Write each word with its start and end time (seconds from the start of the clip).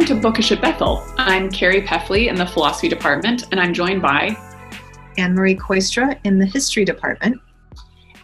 Welcome 0.00 0.16
to 0.16 0.22
Bookish 0.22 0.50
at 0.50 0.62
Bethel. 0.62 1.04
I'm 1.18 1.50
Carrie 1.50 1.82
Peffley 1.82 2.28
in 2.28 2.34
the 2.34 2.46
Philosophy 2.46 2.88
Department, 2.88 3.44
and 3.50 3.60
I'm 3.60 3.74
joined 3.74 4.00
by 4.00 4.34
Anne 5.18 5.34
Marie 5.34 5.54
Koistra 5.54 6.18
in 6.24 6.38
the 6.38 6.46
History 6.46 6.86
Department. 6.86 7.38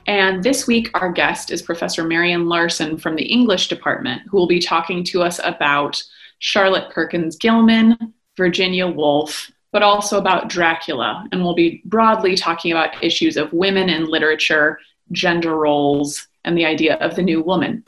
And 0.07 0.43
this 0.43 0.67
week, 0.67 0.89
our 0.95 1.13
guest 1.13 1.51
is 1.51 1.61
Professor 1.61 2.03
Marian 2.03 2.49
Larson 2.49 2.97
from 2.97 3.15
the 3.15 3.27
English 3.27 3.69
Department, 3.69 4.23
who 4.27 4.39
will 4.39 4.47
be 4.47 4.59
talking 4.59 5.05
to 5.05 5.23
us 5.23 5.39
about 5.45 6.03
Charlotte 6.39 6.91
Perkins 6.93 7.37
Gilman, 7.37 8.15
Virginia 8.39 8.87
Woolf, 8.87 9.51
but 9.71 9.83
also 9.83 10.19
about 10.19 10.49
Dracula. 10.49 11.27
And 11.31 11.43
we'll 11.43 11.55
be 11.55 11.83
broadly 11.85 12.37
talking 12.37 12.73
about 12.73 13.05
issues 13.05 13.37
of 13.37 13.53
women 13.53 13.91
in 13.91 14.07
literature, 14.07 14.79
gender 15.13 15.55
roles, 15.55 16.27
and 16.43 16.57
the 16.57 16.65
idea 16.65 16.95
of 17.01 17.17
the 17.17 17.23
new 17.23 17.43
woman. 17.43 17.85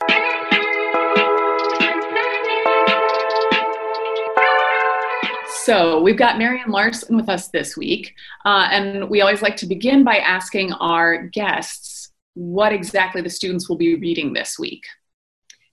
So 5.69 6.01
we've 6.01 6.17
got 6.17 6.39
Marian 6.39 6.71
Larson 6.71 7.15
with 7.15 7.29
us 7.29 7.49
this 7.49 7.77
week, 7.77 8.15
uh, 8.43 8.69
and 8.71 9.07
we 9.07 9.21
always 9.21 9.43
like 9.43 9.55
to 9.57 9.67
begin 9.67 10.03
by 10.03 10.17
asking 10.17 10.73
our 10.73 11.27
guests 11.27 12.11
what 12.33 12.73
exactly 12.73 13.21
the 13.21 13.29
students 13.29 13.69
will 13.69 13.77
be 13.77 13.93
reading 13.93 14.33
this 14.33 14.57
week. 14.57 14.83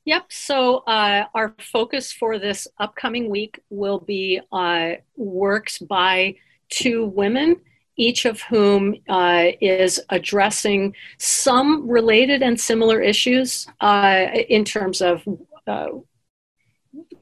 Yep. 0.04 0.26
So 0.28 0.80
uh, 0.80 1.24
our 1.32 1.54
focus 1.58 2.12
for 2.12 2.38
this 2.38 2.68
upcoming 2.78 3.30
week 3.30 3.58
will 3.70 4.00
be 4.00 4.38
uh, 4.52 4.96
works 5.16 5.78
by 5.78 6.34
two 6.68 7.06
women, 7.06 7.56
each 7.96 8.26
of 8.26 8.42
whom 8.42 8.96
uh, 9.08 9.46
is 9.62 9.98
addressing 10.10 10.94
some 11.16 11.88
related 11.88 12.42
and 12.42 12.60
similar 12.60 13.00
issues 13.00 13.66
uh, 13.80 14.26
in 14.50 14.62
terms 14.66 15.00
of 15.00 15.26
uh, 15.66 15.86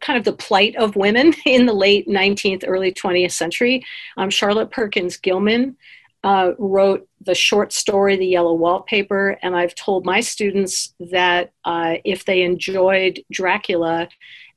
kind 0.00 0.18
of 0.18 0.24
the 0.24 0.32
plight 0.32 0.76
of 0.76 0.96
women 0.96 1.34
in 1.46 1.66
the 1.66 1.72
late 1.72 2.08
19th, 2.08 2.64
early 2.66 2.92
20th 2.92 3.32
century. 3.32 3.84
Um, 4.16 4.30
Charlotte 4.30 4.70
Perkins 4.70 5.16
Gilman 5.16 5.76
uh, 6.22 6.52
wrote 6.58 7.06
the 7.20 7.34
short 7.34 7.72
story, 7.72 8.16
The 8.16 8.26
Yellow 8.26 8.54
Wallpaper, 8.54 9.38
and 9.42 9.54
I've 9.54 9.74
told 9.74 10.06
my 10.06 10.20
students 10.20 10.94
that 11.10 11.52
uh, 11.64 11.96
if 12.04 12.24
they 12.24 12.42
enjoyed 12.42 13.22
Dracula 13.30 14.08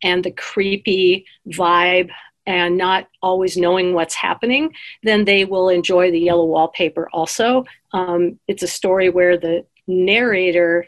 and 0.03 0.23
the 0.23 0.31
creepy 0.31 1.25
vibe 1.47 2.09
and 2.45 2.77
not 2.77 3.07
always 3.21 3.57
knowing 3.57 3.93
what's 3.93 4.15
happening, 4.15 4.73
then 5.03 5.25
they 5.25 5.43
will 5.43 5.67
enjoy 5.67 6.11
The 6.11 6.19
Yellow 6.19 6.45
Wallpaper 6.45 7.09
also. 7.11 7.65
Um, 7.91 8.39
it's 8.47 8.63
a 8.63 8.67
story 8.67 9.09
where 9.09 9.37
the 9.37 9.65
narrator 9.87 10.85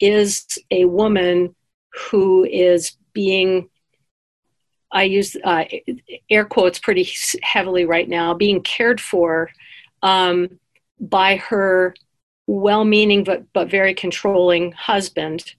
is 0.00 0.46
a 0.70 0.86
woman 0.86 1.54
who 2.10 2.44
is 2.44 2.96
being 3.12 3.68
I 4.92 5.04
use 5.04 5.36
uh, 5.42 5.64
air 6.30 6.44
quotes 6.44 6.78
pretty 6.78 7.08
heavily 7.42 7.84
right 7.84 8.08
now, 8.08 8.34
being 8.34 8.62
cared 8.62 9.00
for 9.00 9.50
um, 10.02 10.58
by 11.00 11.36
her 11.36 11.94
well 12.46 12.84
meaning 12.84 13.24
but, 13.24 13.44
but 13.52 13.70
very 13.70 13.94
controlling 13.94 14.72
husband 14.72 15.54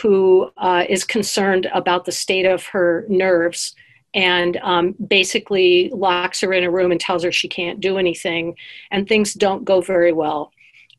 who 0.00 0.50
uh, 0.56 0.84
is 0.88 1.04
concerned 1.04 1.68
about 1.74 2.04
the 2.04 2.12
state 2.12 2.46
of 2.46 2.64
her 2.66 3.04
nerves 3.08 3.74
and 4.14 4.56
um, 4.58 4.94
basically 5.06 5.90
locks 5.94 6.40
her 6.40 6.52
in 6.52 6.64
a 6.64 6.70
room 6.70 6.90
and 6.90 7.00
tells 7.00 7.22
her 7.22 7.32
she 7.32 7.48
can't 7.48 7.80
do 7.80 7.98
anything 7.98 8.56
and 8.90 9.08
things 9.08 9.34
don't 9.34 9.64
go 9.64 9.80
very 9.80 10.12
well 10.12 10.52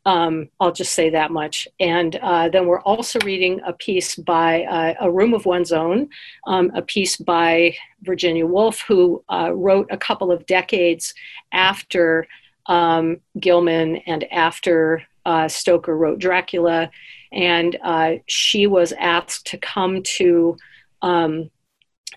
um, 0.06 0.50
I'll 0.60 0.72
just 0.72 0.94
say 0.94 1.10
that 1.12 1.32
much. 1.32 1.68
And 1.80 2.16
uh, 2.18 2.50
then 2.50 2.68
we're 2.68 2.82
also 2.82 3.20
reading 3.24 3.62
a 3.66 3.74
piece 3.74 4.16
by 4.16 4.64
uh, 4.64 4.96
A 5.00 5.12
Room 5.12 5.34
of 5.34 5.46
One's 5.46 5.72
Own, 5.72 6.10
um, 6.46 6.72
a 6.76 6.82
piece 6.82 7.16
by 7.16 7.76
Virginia 8.02 8.46
Woolf, 8.46 8.82
who 8.88 9.24
uh, 9.32 9.52
wrote 9.54 9.88
a 9.92 9.98
couple 9.98 10.32
of 10.32 10.46
decades 10.46 11.14
after 11.54 12.28
um, 12.66 13.18
Gilman 13.40 13.98
and 13.98 14.26
after 14.32 15.04
uh, 15.26 15.48
Stoker 15.48 15.96
wrote 15.96 16.20
Dracula. 16.20 16.92
And 17.32 17.78
uh, 17.82 18.16
she 18.28 18.68
was 18.68 18.92
asked 18.94 19.48
to 19.48 19.58
come 19.58 20.04
to 20.04 20.58
um, 21.02 21.50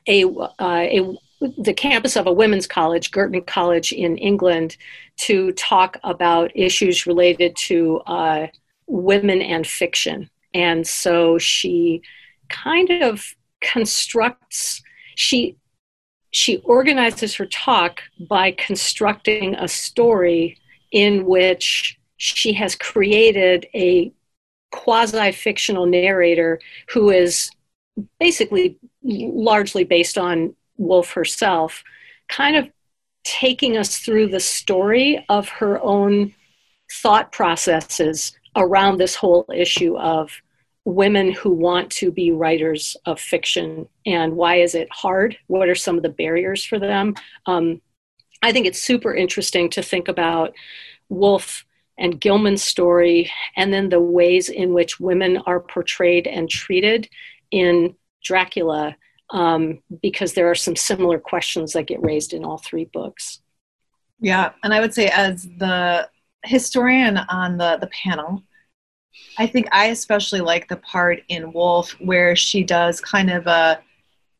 a, 0.09 0.25
uh, 0.25 0.57
a 0.61 1.17
the 1.41 1.75
campus 1.75 2.17
of 2.17 2.27
a 2.27 2.33
women's 2.33 2.67
college, 2.67 3.11
Girton 3.11 3.43
College 3.43 3.93
in 3.93 4.17
England, 4.17 4.77
to 5.19 5.53
talk 5.53 5.99
about 6.03 6.51
issues 6.55 7.07
related 7.07 7.55
to 7.57 7.99
uh, 8.07 8.47
women 8.87 9.43
and 9.43 9.67
fiction. 9.67 10.31
And 10.55 10.87
so 10.87 11.39
she 11.39 12.03
kind 12.49 12.91
of 13.03 13.35
constructs, 13.61 14.83
she, 15.15 15.57
she 16.31 16.59
organizes 16.59 17.35
her 17.35 17.47
talk 17.47 18.03
by 18.29 18.53
constructing 18.53 19.55
a 19.55 19.69
story 19.69 20.59
in 20.93 21.27
which 21.27 21.99
she 22.17 22.53
has 22.55 22.75
created 22.75 23.67
a 23.75 24.13
quasi 24.71 25.33
fictional 25.33 25.87
narrator 25.87 26.61
who 26.89 27.11
is 27.11 27.51
basically 28.19 28.79
largely 29.03 29.85
based 29.85 30.19
on 30.19 30.55
Woolf 30.77 31.13
herself, 31.13 31.83
kind 32.29 32.57
of 32.57 32.69
taking 33.25 33.77
us 33.77 33.99
through 33.99 34.29
the 34.29 34.41
story 34.41 35.25
of 35.29 35.49
her 35.49 35.81
own 35.83 36.35
thought 36.93 37.33
processes 37.33 38.33
around 38.55 38.99
this 38.99 39.15
whole 39.15 39.45
issue 39.53 39.97
of 39.99 40.31
women 40.85 41.33
who 41.33 41.51
want 41.51 41.91
to 41.91 42.13
be 42.13 42.31
writers 42.31 42.97
of 43.07 43.21
fiction 43.21 43.89
and 44.07 44.37
why 44.37 44.57
is 44.57 44.77
it 44.77 44.89
hard? 44.93 45.37
What 45.49 45.69
are 45.69 45.75
some 45.75 45.97
of 45.97 46.05
the 46.05 46.09
barriers 46.09 46.65
for 46.65 46.79
them? 46.79 47.15
Um, 47.47 47.81
i 48.43 48.53
think 48.53 48.67
it's 48.67 48.83
super 48.83 49.15
interesting 49.15 49.69
to 49.71 49.83
think 49.83 50.09
about 50.09 50.55
Woolf 51.09 51.65
and 51.99 52.21
gilman's 52.21 52.63
story 52.63 53.31
and 53.57 53.73
then 53.73 53.89
the 53.89 54.01
ways 54.01 54.49
in 54.49 54.73
which 54.73 55.01
women 55.01 55.39
are 55.47 55.61
portrayed 55.61 56.27
and 56.27 56.49
treated 56.49 57.09
in 57.51 57.95
dracula 58.23 58.97
um, 59.31 59.81
because 60.03 60.35
there 60.35 60.51
are 60.51 60.55
some 60.55 60.77
similar 60.77 61.19
questions 61.19 61.73
that 61.73 61.87
get 61.87 62.03
raised 62.03 62.33
in 62.33 62.45
all 62.45 62.59
three 62.59 62.85
books. 62.87 63.41
Yeah, 64.21 64.53
and 64.63 64.73
I 64.73 64.81
would 64.81 64.95
say 64.95 65.09
as 65.09 65.49
the 65.59 66.09
historian 66.45 67.19
on 67.19 67.59
the, 67.59 67.77
the 67.81 67.89
panel, 67.89 68.43
I 69.39 69.47
think 69.47 69.69
I 69.73 69.87
especially 69.87 70.41
like 70.41 70.69
the 70.69 70.77
part 70.77 71.23
in 71.29 71.53
Woolf 71.53 71.93
where 72.01 72.37
she 72.37 72.63
does 72.63 73.01
kind 73.01 73.31
of 73.31 73.47
a 73.47 73.81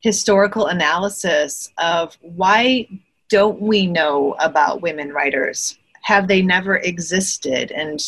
historical 0.01 0.67
analysis 0.67 1.71
of 1.79 2.17
why 2.21 2.89
don't 3.29 3.61
we 3.61 3.87
know 3.87 4.37
about 4.39 4.83
women 4.83 5.13
writers? 5.13 5.79
Have 6.03 6.29
they 6.29 6.43
never 6.43 6.77
existed? 6.77 7.73
And 7.73 8.01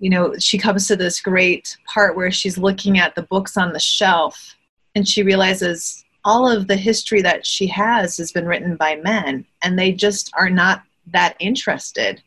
you 0.00 0.10
know, 0.10 0.36
she 0.38 0.58
comes 0.58 0.88
to 0.88 0.96
this 0.96 1.20
great 1.20 1.76
part 1.86 2.16
where 2.16 2.30
she's 2.30 2.58
looking 2.58 2.98
at 2.98 3.14
the 3.14 3.22
books 3.22 3.56
on 3.56 3.72
the 3.72 3.80
shelf 3.80 4.56
and 4.94 5.06
she 5.06 5.22
realizes 5.22 6.04
all 6.24 6.50
of 6.50 6.66
the 6.68 6.76
history 6.76 7.20
that 7.22 7.46
she 7.46 7.66
has 7.66 8.16
has 8.16 8.32
been 8.32 8.46
written 8.46 8.76
by 8.76 8.96
men 8.96 9.44
and 9.62 9.78
they 9.78 9.92
just 9.92 10.32
are 10.34 10.50
not 10.50 10.82
that 11.12 11.36
interested 11.38 12.22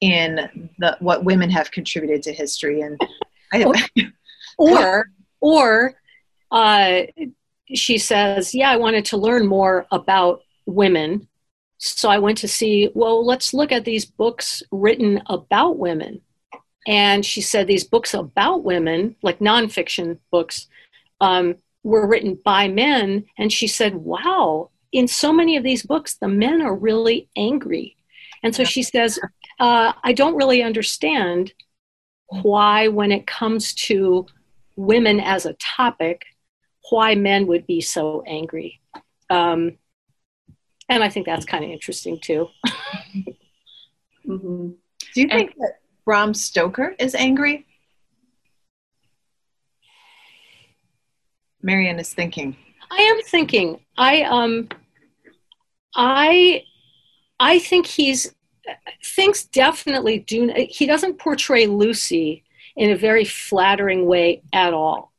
in 0.00 0.70
the 0.78 0.96
what 1.00 1.24
women 1.24 1.48
have 1.50 1.70
contributed 1.70 2.22
to 2.22 2.32
history. 2.32 2.80
And 2.80 3.00
I, 3.52 3.86
or 4.58 5.10
or 5.40 5.94
uh, 6.50 7.02
she 7.74 7.98
says 7.98 8.54
yeah 8.54 8.70
i 8.70 8.76
wanted 8.76 9.04
to 9.06 9.16
learn 9.16 9.46
more 9.46 9.86
about 9.90 10.42
women. 10.66 11.28
So 11.78 12.08
i 12.08 12.18
went 12.18 12.38
to 12.38 12.48
see 12.48 12.90
well 12.94 13.24
let's 13.24 13.54
look 13.54 13.72
at 13.72 13.84
these 13.84 14.04
books 14.04 14.62
written 14.70 15.22
about 15.26 15.78
women. 15.78 16.20
And 16.88 17.26
she 17.26 17.40
said 17.40 17.66
these 17.66 17.84
books 17.84 18.14
about 18.14 18.64
women 18.64 19.16
like 19.22 19.38
nonfiction 19.38 20.18
books 20.30 20.68
um, 21.20 21.56
were 21.86 22.06
written 22.06 22.36
by 22.44 22.66
men. 22.66 23.24
And 23.38 23.52
she 23.52 23.68
said, 23.68 23.94
wow, 23.94 24.70
in 24.90 25.06
so 25.06 25.32
many 25.32 25.56
of 25.56 25.62
these 25.62 25.84
books, 25.84 26.16
the 26.16 26.26
men 26.26 26.60
are 26.60 26.74
really 26.74 27.28
angry. 27.36 27.96
And 28.42 28.54
so 28.54 28.64
she 28.64 28.82
says, 28.82 29.20
uh, 29.60 29.92
I 30.02 30.12
don't 30.12 30.34
really 30.34 30.64
understand 30.64 31.52
why, 32.42 32.88
when 32.88 33.12
it 33.12 33.24
comes 33.24 33.72
to 33.74 34.26
women 34.74 35.20
as 35.20 35.46
a 35.46 35.54
topic, 35.54 36.24
why 36.90 37.14
men 37.14 37.46
would 37.46 37.68
be 37.68 37.80
so 37.80 38.24
angry. 38.26 38.80
Um, 39.30 39.78
and 40.88 41.04
I 41.04 41.08
think 41.08 41.24
that's 41.24 41.46
kind 41.46 41.64
of 41.64 41.70
interesting 41.70 42.18
too. 42.18 42.48
mm-hmm. 44.26 44.70
Do 45.14 45.20
you 45.20 45.28
think 45.28 45.52
and, 45.52 45.60
that 45.60 45.74
Bram 46.04 46.34
Stoker 46.34 46.96
is 46.98 47.14
angry? 47.14 47.64
Marian 51.66 51.98
is 51.98 52.14
thinking. 52.14 52.56
I 52.92 53.02
am 53.02 53.20
thinking. 53.22 53.80
I 53.98 54.22
um 54.22 54.68
I 55.96 56.62
I 57.40 57.58
think 57.58 57.86
he's 57.86 58.32
things 59.04 59.44
definitely 59.44 60.20
do 60.20 60.52
he 60.68 60.86
doesn't 60.86 61.18
portray 61.18 61.66
Lucy 61.66 62.44
in 62.76 62.90
a 62.92 62.96
very 62.96 63.24
flattering 63.24 64.06
way 64.06 64.42
at 64.52 64.72
all. 64.72 65.12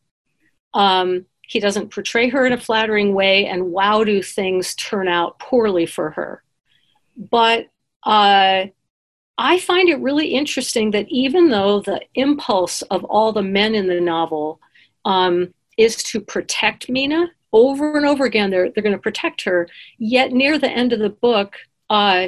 Um 0.74 1.26
he 1.42 1.60
doesn't 1.60 1.92
portray 1.92 2.30
her 2.30 2.46
in 2.46 2.54
a 2.54 2.60
flattering 2.60 3.14
way, 3.14 3.46
and 3.46 3.72
wow, 3.72 4.04
do 4.04 4.22
things 4.22 4.76
turn 4.76 5.08
out 5.08 5.40
poorly 5.40 5.86
for 5.86 6.12
her. 6.12 6.44
But 7.16 7.68
uh, 8.04 8.66
I 9.38 9.60
find 9.60 9.88
it 9.88 10.00
really 10.02 10.28
interesting 10.28 10.92
that 10.92 11.08
even 11.08 11.50
though 11.50 11.80
the 11.80 12.02
impulse 12.16 12.82
of 12.84 13.06
all 13.06 13.32
the 13.32 13.44
men 13.44 13.76
in 13.76 13.88
the 13.88 14.02
novel 14.02 14.60
um, 15.06 15.54
is 15.78 15.96
to 16.04 16.20
protect 16.20 16.90
Mina 16.90 17.32
over 17.54 17.98
and 17.98 18.06
over 18.06 18.26
again, 18.26 18.50
they're, 18.50 18.70
they're 18.70 18.84
going 18.84 18.96
to 18.96 19.02
protect 19.02 19.44
her, 19.44 19.68
yet 19.98 20.32
near 20.32 20.58
the 20.58 20.70
end 20.70 20.94
of 20.94 21.00
the 21.00 21.10
book, 21.10 21.56
uh, 21.90 22.28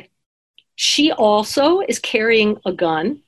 she 0.76 1.12
also 1.12 1.82
is 1.82 2.00
carrying 2.00 2.58
a 2.66 2.72
gun. 2.72 3.22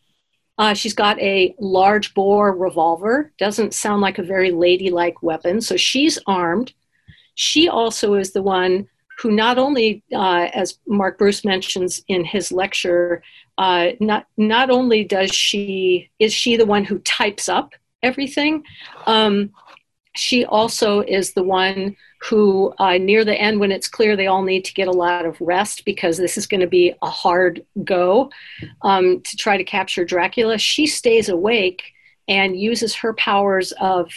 Uh, 0.58 0.74
she's 0.74 0.94
got 0.94 1.20
a 1.20 1.54
large 1.60 2.14
bore 2.14 2.56
revolver. 2.56 3.32
Doesn't 3.38 3.74
sound 3.74 4.02
like 4.02 4.20
a 4.20 4.24
very 4.24 4.52
ladylike 4.52 5.22
weapon. 5.22 5.60
So 5.60 5.76
she's 5.76 6.18
armed. 6.28 6.74
She 7.36 7.68
also 7.68 8.14
is 8.14 8.32
the 8.32 8.44
one 8.44 8.88
who 9.20 9.32
not 9.32 9.58
only, 9.58 10.02
uh, 10.14 10.50
as 10.54 10.80
Mark 10.88 11.18
Bruce 11.18 11.44
mentions 11.44 12.04
in 12.08 12.24
his 12.24 12.52
lecture, 12.52 13.22
uh, 13.58 13.90
not 14.00 14.28
not 14.38 14.70
only 14.70 15.04
does 15.04 15.32
she 15.32 16.10
is 16.20 16.34
she 16.34 16.56
the 16.56 16.66
one 16.66 16.86
who 16.86 17.00
types 17.00 17.50
up 17.50 17.74
everything, 18.02 18.64
um, 19.06 19.52
she 20.16 20.46
also 20.46 21.02
is 21.02 21.34
the 21.34 21.44
one 21.44 21.96
who, 22.22 22.74
uh, 22.78 22.98
near 22.98 23.26
the 23.26 23.40
end, 23.40 23.60
when 23.60 23.72
it's 23.72 23.88
clear 23.88 24.16
they 24.16 24.28
all 24.28 24.44
need 24.44 24.64
to 24.66 24.74
get 24.74 24.88
a 24.88 24.92
lot 24.92 25.26
of 25.26 25.40
rest 25.42 25.86
because 25.86 26.18
this 26.18 26.38
is 26.38 26.46
going 26.46 26.62
to 26.62 26.68
be 26.68 26.94
a 27.02 27.10
hard 27.10 27.66
go 27.84 28.30
um, 28.84 29.22
to 29.22 29.38
try 29.38 29.58
to 29.58 29.64
capture 29.64 30.06
Dracula, 30.06 30.58
she 30.58 30.86
stays 30.86 31.30
awake 31.30 31.84
and 32.28 32.60
uses 32.60 32.94
her 32.96 33.14
powers 33.14 33.72
of 33.80 34.12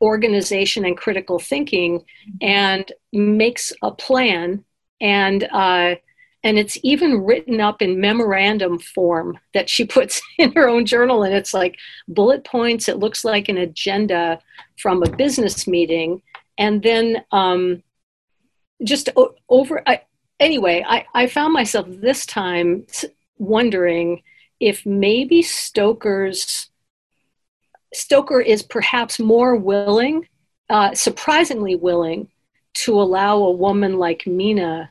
organization 0.00 0.84
and 0.84 0.96
critical 0.96 1.38
thinking 1.38 2.02
and 2.40 2.90
makes 3.12 3.72
a 3.82 3.90
plan 3.90 4.64
and 5.00 5.44
uh, 5.52 5.94
and 6.42 6.58
it's 6.58 6.78
even 6.82 7.24
written 7.24 7.60
up 7.60 7.82
in 7.82 8.00
memorandum 8.00 8.78
form 8.78 9.38
that 9.54 9.68
she 9.68 9.84
puts 9.96 10.22
in 10.38 10.52
her 10.52 10.68
own 10.68 10.86
journal. 10.86 11.22
And 11.22 11.34
it's 11.34 11.54
like 11.54 11.76
bullet 12.08 12.44
points 12.44 12.88
it 12.88 12.98
looks 12.98 13.24
like 13.24 13.48
an 13.48 13.58
agenda 13.58 14.40
from 14.78 15.02
a 15.02 15.10
business 15.10 15.66
meeting. 15.66 16.22
And 16.58 16.82
then 16.82 17.24
um, 17.32 17.82
just 18.84 19.08
o- 19.16 19.34
over 19.48 19.82
I, 19.86 20.02
anyway 20.38 20.84
I, 20.86 21.06
I 21.14 21.26
found 21.26 21.52
myself 21.52 21.86
this 21.88 22.26
time 22.26 22.86
wondering 23.38 24.22
if 24.58 24.84
maybe 24.84 25.42
stoker's 25.42 26.68
stoker 27.92 28.40
is 28.40 28.62
perhaps 28.62 29.18
more 29.18 29.56
willing 29.56 30.26
uh, 30.68 30.94
surprisingly 30.94 31.74
willing 31.74 32.28
to 32.72 33.00
allow 33.00 33.38
a 33.38 33.50
woman 33.50 33.98
like 33.98 34.26
mina 34.26 34.90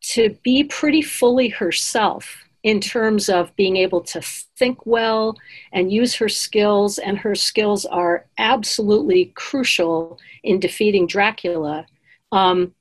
to 0.00 0.36
be 0.42 0.64
pretty 0.64 1.02
fully 1.02 1.48
herself 1.48 2.44
in 2.62 2.80
terms 2.80 3.28
of 3.28 3.54
being 3.56 3.76
able 3.76 4.02
to 4.02 4.20
think 4.20 4.84
well 4.84 5.36
and 5.72 5.92
use 5.92 6.14
her 6.14 6.28
skills, 6.28 6.98
and 6.98 7.18
her 7.18 7.34
skills 7.34 7.86
are 7.86 8.26
absolutely 8.38 9.32
crucial 9.34 10.18
in 10.42 10.60
defeating 10.60 11.06
Dracula. 11.06 11.86
Um, 12.32 12.74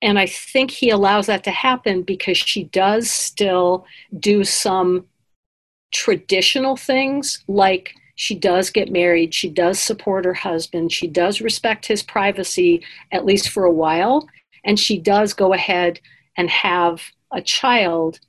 and 0.00 0.18
I 0.18 0.26
think 0.26 0.72
he 0.72 0.90
allows 0.90 1.26
that 1.26 1.44
to 1.44 1.52
happen 1.52 2.02
because 2.02 2.36
she 2.36 2.64
does 2.64 3.08
still 3.08 3.86
do 4.18 4.42
some 4.42 5.06
traditional 5.92 6.76
things, 6.76 7.44
like 7.46 7.94
she 8.16 8.34
does 8.34 8.70
get 8.70 8.90
married, 8.90 9.32
she 9.32 9.48
does 9.48 9.78
support 9.78 10.24
her 10.24 10.34
husband, 10.34 10.90
she 10.92 11.06
does 11.06 11.40
respect 11.40 11.86
his 11.86 12.02
privacy, 12.02 12.82
at 13.12 13.24
least 13.24 13.50
for 13.50 13.64
a 13.64 13.70
while, 13.72 14.28
and 14.64 14.78
she 14.78 14.98
does 14.98 15.32
go 15.32 15.52
ahead 15.52 16.00
and 16.36 16.48
have 16.50 17.02
a 17.32 17.42
child, 17.42 18.20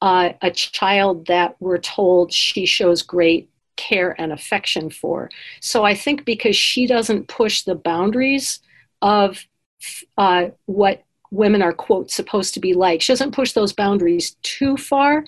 uh, 0.00 0.30
a 0.42 0.50
child 0.50 1.26
that 1.26 1.56
we're 1.60 1.78
told 1.78 2.32
she 2.32 2.66
shows 2.66 3.02
great 3.02 3.50
care 3.76 4.14
and 4.20 4.32
affection 4.32 4.90
for. 4.90 5.30
So 5.60 5.84
I 5.84 5.94
think 5.94 6.24
because 6.24 6.56
she 6.56 6.86
doesn't 6.86 7.28
push 7.28 7.62
the 7.62 7.74
boundaries 7.74 8.60
of 9.02 9.44
uh, 10.18 10.48
what 10.66 11.02
women 11.30 11.62
are, 11.62 11.72
quote, 11.72 12.10
supposed 12.10 12.54
to 12.54 12.60
be 12.60 12.74
like, 12.74 13.00
she 13.00 13.12
doesn't 13.12 13.34
push 13.34 13.52
those 13.52 13.72
boundaries 13.72 14.36
too 14.42 14.76
far. 14.76 15.24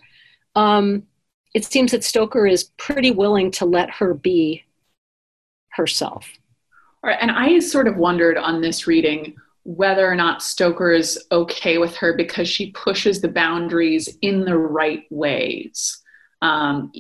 Um, 0.55 1.05
it 1.55 1.65
seems 1.65 1.93
that 1.93 2.05
Stoker 2.05 2.47
is 2.47 2.65
pretty 2.77 3.11
willing 3.11 3.51
to 3.53 3.65
let 3.65 3.91
her 3.91 4.15
be 4.15 4.65
herself. 5.71 6.29
All 7.03 7.11
right, 7.11 7.19
and 7.21 7.31
I 7.31 7.59
sort 7.59 7.89
of 7.89 7.97
wondered 7.97 8.37
on 8.37 8.61
this 8.61 8.87
reading 8.87 9.35
whether 9.65 10.07
or 10.07 10.15
not 10.15 10.43
Stoker 10.43 10.91
is 10.93 11.25
okay 11.31 11.79
with 11.79 11.95
her 11.97 12.15
because 12.15 12.49
she 12.49 12.73
pushes 12.73 13.21
the 13.21 13.29
boundaries 13.29 14.09
in 14.21 14.45
the 14.45 14.57
right 14.57 15.05
ways. 15.11 16.01
Um, 16.41 16.93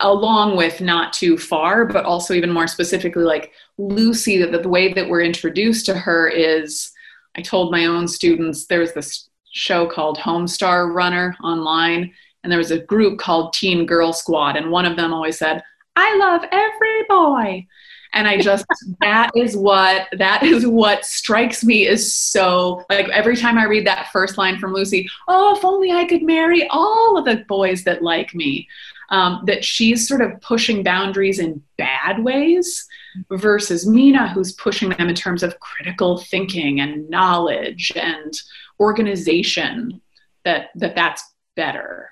along 0.00 0.56
with 0.56 0.80
not 0.80 1.12
too 1.12 1.36
far, 1.36 1.84
but 1.84 2.04
also 2.04 2.34
even 2.34 2.50
more 2.50 2.66
specifically, 2.66 3.22
like 3.22 3.52
Lucy, 3.78 4.38
that 4.38 4.62
the 4.62 4.68
way 4.68 4.92
that 4.92 5.08
we're 5.08 5.22
introduced 5.22 5.86
to 5.86 5.94
her 5.94 6.28
is 6.28 6.90
I 7.36 7.42
told 7.42 7.70
my 7.70 7.86
own 7.86 8.08
students 8.08 8.66
there's 8.66 8.92
this 8.92 9.28
show 9.52 9.86
called 9.86 10.18
Homestar 10.18 10.92
Runner 10.92 11.36
online, 11.42 12.12
and 12.42 12.50
there 12.50 12.58
was 12.58 12.70
a 12.70 12.80
group 12.80 13.18
called 13.18 13.52
Teen 13.52 13.86
Girl 13.86 14.12
Squad, 14.12 14.56
and 14.56 14.70
one 14.70 14.86
of 14.86 14.96
them 14.96 15.12
always 15.12 15.38
said, 15.38 15.62
I 15.96 16.16
love 16.16 16.42
every 16.50 17.04
boy 17.08 17.66
and 18.14 18.26
i 18.26 18.40
just 18.40 18.64
that 19.00 19.30
is 19.36 19.56
what 19.56 20.06
that 20.16 20.42
is 20.42 20.66
what 20.66 21.04
strikes 21.04 21.62
me 21.62 21.86
is 21.86 22.16
so 22.16 22.84
like 22.88 23.08
every 23.10 23.36
time 23.36 23.58
i 23.58 23.64
read 23.64 23.86
that 23.86 24.08
first 24.12 24.38
line 24.38 24.58
from 24.58 24.72
lucy 24.72 25.06
oh 25.28 25.56
if 25.56 25.64
only 25.64 25.92
i 25.92 26.04
could 26.04 26.22
marry 26.22 26.66
all 26.68 27.18
of 27.18 27.24
the 27.24 27.44
boys 27.48 27.84
that 27.84 28.02
like 28.02 28.34
me 28.34 28.66
um, 29.10 29.42
that 29.46 29.62
she's 29.62 30.08
sort 30.08 30.22
of 30.22 30.40
pushing 30.40 30.82
boundaries 30.82 31.38
in 31.38 31.62
bad 31.76 32.24
ways 32.24 32.86
versus 33.30 33.86
mina 33.86 34.28
who's 34.28 34.52
pushing 34.52 34.88
them 34.90 35.08
in 35.08 35.14
terms 35.14 35.42
of 35.42 35.60
critical 35.60 36.18
thinking 36.18 36.80
and 36.80 37.08
knowledge 37.10 37.92
and 37.96 38.32
organization 38.80 40.00
that 40.44 40.70
that 40.74 40.94
that's 40.94 41.22
better. 41.56 42.10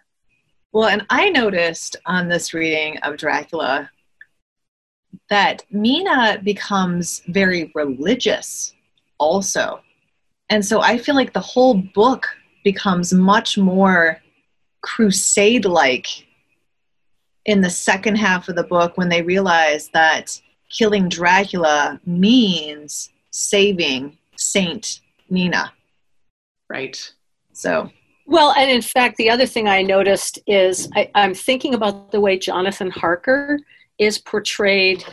Well 0.72 0.88
and 0.88 1.04
i 1.10 1.28
noticed 1.30 1.96
on 2.06 2.28
this 2.28 2.54
reading 2.54 2.98
of 2.98 3.16
dracula 3.16 3.90
that 5.30 5.64
Mina 5.70 6.40
becomes 6.42 7.22
very 7.28 7.70
religious 7.74 8.74
also. 9.18 9.80
And 10.50 10.64
so 10.64 10.80
I 10.80 10.98
feel 10.98 11.14
like 11.14 11.32
the 11.32 11.40
whole 11.40 11.74
book 11.74 12.28
becomes 12.64 13.12
much 13.12 13.56
more 13.56 14.20
crusade 14.82 15.64
like 15.64 16.26
in 17.44 17.60
the 17.60 17.70
second 17.70 18.16
half 18.16 18.48
of 18.48 18.56
the 18.56 18.64
book 18.64 18.96
when 18.96 19.08
they 19.08 19.22
realize 19.22 19.88
that 19.88 20.40
killing 20.70 21.08
Dracula 21.08 22.00
means 22.06 23.10
saving 23.30 24.16
Saint 24.36 25.00
Mina. 25.30 25.72
Right. 26.68 27.12
So. 27.52 27.90
Well, 28.26 28.52
and 28.56 28.70
in 28.70 28.82
fact, 28.82 29.16
the 29.16 29.30
other 29.30 29.46
thing 29.46 29.68
I 29.68 29.82
noticed 29.82 30.38
is 30.46 30.88
I, 30.94 31.10
am 31.14 31.34
thinking 31.34 31.74
about 31.74 32.12
the 32.12 32.20
way 32.20 32.38
Jonathan 32.38 32.90
Harker 32.90 33.58
is 34.04 34.18
portrayed 34.18 35.04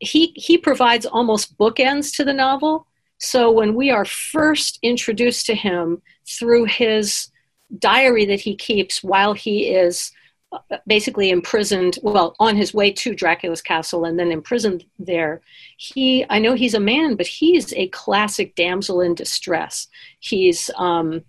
he 0.00 0.32
he 0.36 0.58
provides 0.58 1.06
almost 1.06 1.56
bookends 1.58 2.14
to 2.16 2.24
the 2.24 2.32
novel. 2.32 2.86
So 3.18 3.50
when 3.50 3.74
we 3.74 3.90
are 3.90 4.04
first 4.04 4.78
introduced 4.82 5.46
to 5.46 5.54
him 5.54 6.02
through 6.26 6.66
his 6.66 7.30
diary 7.78 8.24
that 8.26 8.40
he 8.40 8.54
keeps 8.54 9.02
while 9.02 9.34
he 9.34 9.68
is 9.68 10.12
uh, 10.52 10.58
basically 10.86 11.30
imprisoned 11.30 11.98
well 12.02 12.34
on 12.38 12.56
his 12.56 12.72
way 12.72 12.90
to 12.90 13.14
dracula's 13.14 13.60
castle 13.60 14.06
and 14.06 14.18
then 14.18 14.32
imprisoned 14.32 14.86
there 14.98 15.42
he 15.76 16.24
i 16.30 16.38
know 16.38 16.54
he's 16.54 16.72
a 16.72 16.80
man 16.80 17.14
but 17.14 17.26
he's 17.26 17.74
a 17.74 17.88
classic 17.88 18.54
damsel 18.54 19.00
in 19.00 19.14
distress. 19.14 19.88
He's 20.20 20.70
um 20.76 21.24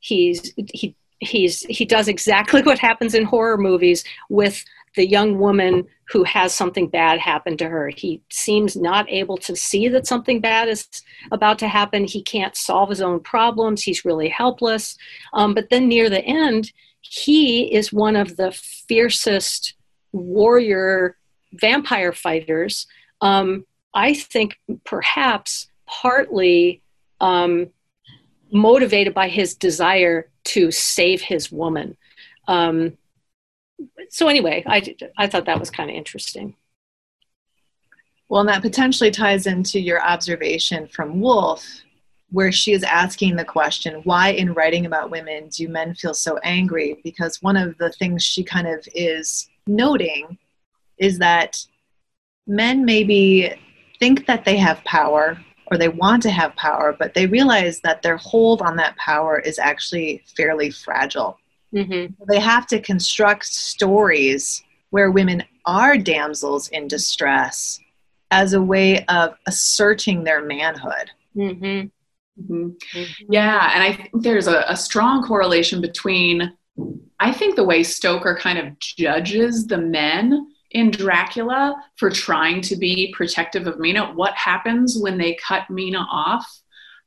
he's 0.00 0.52
he 0.56 0.94
he's 1.20 1.60
he 1.62 1.84
does 1.84 2.08
exactly 2.08 2.60
what 2.68 2.78
happens 2.78 3.14
in 3.14 3.24
horror 3.24 3.56
movies 3.56 4.04
with 4.28 4.62
the 4.96 5.06
young 5.06 5.38
woman 5.38 5.86
who 6.08 6.22
has 6.24 6.54
something 6.54 6.88
bad 6.88 7.18
happen 7.18 7.56
to 7.56 7.68
her. 7.68 7.88
He 7.88 8.22
seems 8.30 8.76
not 8.76 9.10
able 9.10 9.36
to 9.38 9.56
see 9.56 9.88
that 9.88 10.06
something 10.06 10.40
bad 10.40 10.68
is 10.68 10.86
about 11.32 11.58
to 11.60 11.68
happen. 11.68 12.04
He 12.04 12.22
can't 12.22 12.56
solve 12.56 12.90
his 12.90 13.00
own 13.00 13.20
problems. 13.20 13.82
He's 13.82 14.04
really 14.04 14.28
helpless. 14.28 14.96
Um, 15.32 15.54
but 15.54 15.70
then 15.70 15.88
near 15.88 16.10
the 16.10 16.24
end, 16.24 16.72
he 17.00 17.74
is 17.74 17.92
one 17.92 18.16
of 18.16 18.36
the 18.36 18.52
fiercest 18.52 19.74
warrior 20.12 21.16
vampire 21.52 22.12
fighters. 22.12 22.86
Um, 23.20 23.64
I 23.94 24.14
think 24.14 24.58
perhaps 24.84 25.68
partly 25.86 26.82
um, 27.20 27.70
motivated 28.52 29.14
by 29.14 29.28
his 29.28 29.54
desire 29.54 30.30
to 30.44 30.70
save 30.70 31.22
his 31.22 31.50
woman. 31.50 31.96
Um, 32.46 32.98
so 34.10 34.28
anyway, 34.28 34.62
I 34.66 34.94
I 35.16 35.26
thought 35.26 35.46
that 35.46 35.60
was 35.60 35.70
kind 35.70 35.90
of 35.90 35.96
interesting. 35.96 36.54
Well, 38.28 38.40
and 38.40 38.48
that 38.48 38.62
potentially 38.62 39.10
ties 39.10 39.46
into 39.46 39.78
your 39.78 40.02
observation 40.02 40.88
from 40.88 41.20
Woolf, 41.20 41.64
where 42.30 42.50
she 42.50 42.72
is 42.72 42.82
asking 42.82 43.36
the 43.36 43.44
question, 43.44 44.00
why 44.04 44.30
in 44.30 44.54
writing 44.54 44.86
about 44.86 45.10
women 45.10 45.48
do 45.48 45.68
men 45.68 45.94
feel 45.94 46.14
so 46.14 46.38
angry? 46.38 47.00
Because 47.04 47.42
one 47.42 47.56
of 47.56 47.76
the 47.78 47.92
things 47.92 48.22
she 48.24 48.42
kind 48.42 48.66
of 48.66 48.86
is 48.94 49.48
noting 49.66 50.38
is 50.98 51.18
that 51.18 51.64
men 52.46 52.84
maybe 52.84 53.54
think 54.00 54.26
that 54.26 54.44
they 54.44 54.56
have 54.56 54.82
power 54.84 55.38
or 55.66 55.78
they 55.78 55.88
want 55.88 56.22
to 56.22 56.30
have 56.30 56.56
power, 56.56 56.94
but 56.98 57.14
they 57.14 57.26
realize 57.26 57.80
that 57.80 58.02
their 58.02 58.16
hold 58.16 58.62
on 58.62 58.76
that 58.76 58.96
power 58.96 59.38
is 59.38 59.58
actually 59.58 60.22
fairly 60.36 60.70
fragile. 60.70 61.38
Mm-hmm. 61.74 62.24
They 62.28 62.40
have 62.40 62.66
to 62.68 62.80
construct 62.80 63.46
stories 63.46 64.62
where 64.90 65.10
women 65.10 65.42
are 65.66 65.98
damsels 65.98 66.68
in 66.68 66.86
distress 66.86 67.80
as 68.30 68.52
a 68.52 68.62
way 68.62 69.04
of 69.06 69.34
asserting 69.46 70.24
their 70.24 70.44
manhood. 70.44 71.10
Mm-hmm. 71.36 71.64
Mm-hmm. 71.64 72.68
mm-hmm. 72.68 73.32
Yeah, 73.32 73.70
and 73.74 73.82
I 73.82 73.92
think 73.92 74.10
there's 74.22 74.46
a, 74.46 74.64
a 74.68 74.76
strong 74.76 75.22
correlation 75.22 75.80
between, 75.80 76.52
I 77.20 77.32
think, 77.32 77.56
the 77.56 77.64
way 77.64 77.82
Stoker 77.82 78.36
kind 78.40 78.58
of 78.58 78.78
judges 78.78 79.66
the 79.66 79.78
men 79.78 80.48
in 80.72 80.90
Dracula 80.90 81.76
for 81.96 82.10
trying 82.10 82.60
to 82.62 82.76
be 82.76 83.14
protective 83.16 83.66
of 83.66 83.78
Mina. 83.78 84.12
What 84.14 84.34
happens 84.34 84.98
when 84.98 85.16
they 85.16 85.38
cut 85.46 85.70
Mina 85.70 86.06
off 86.10 86.60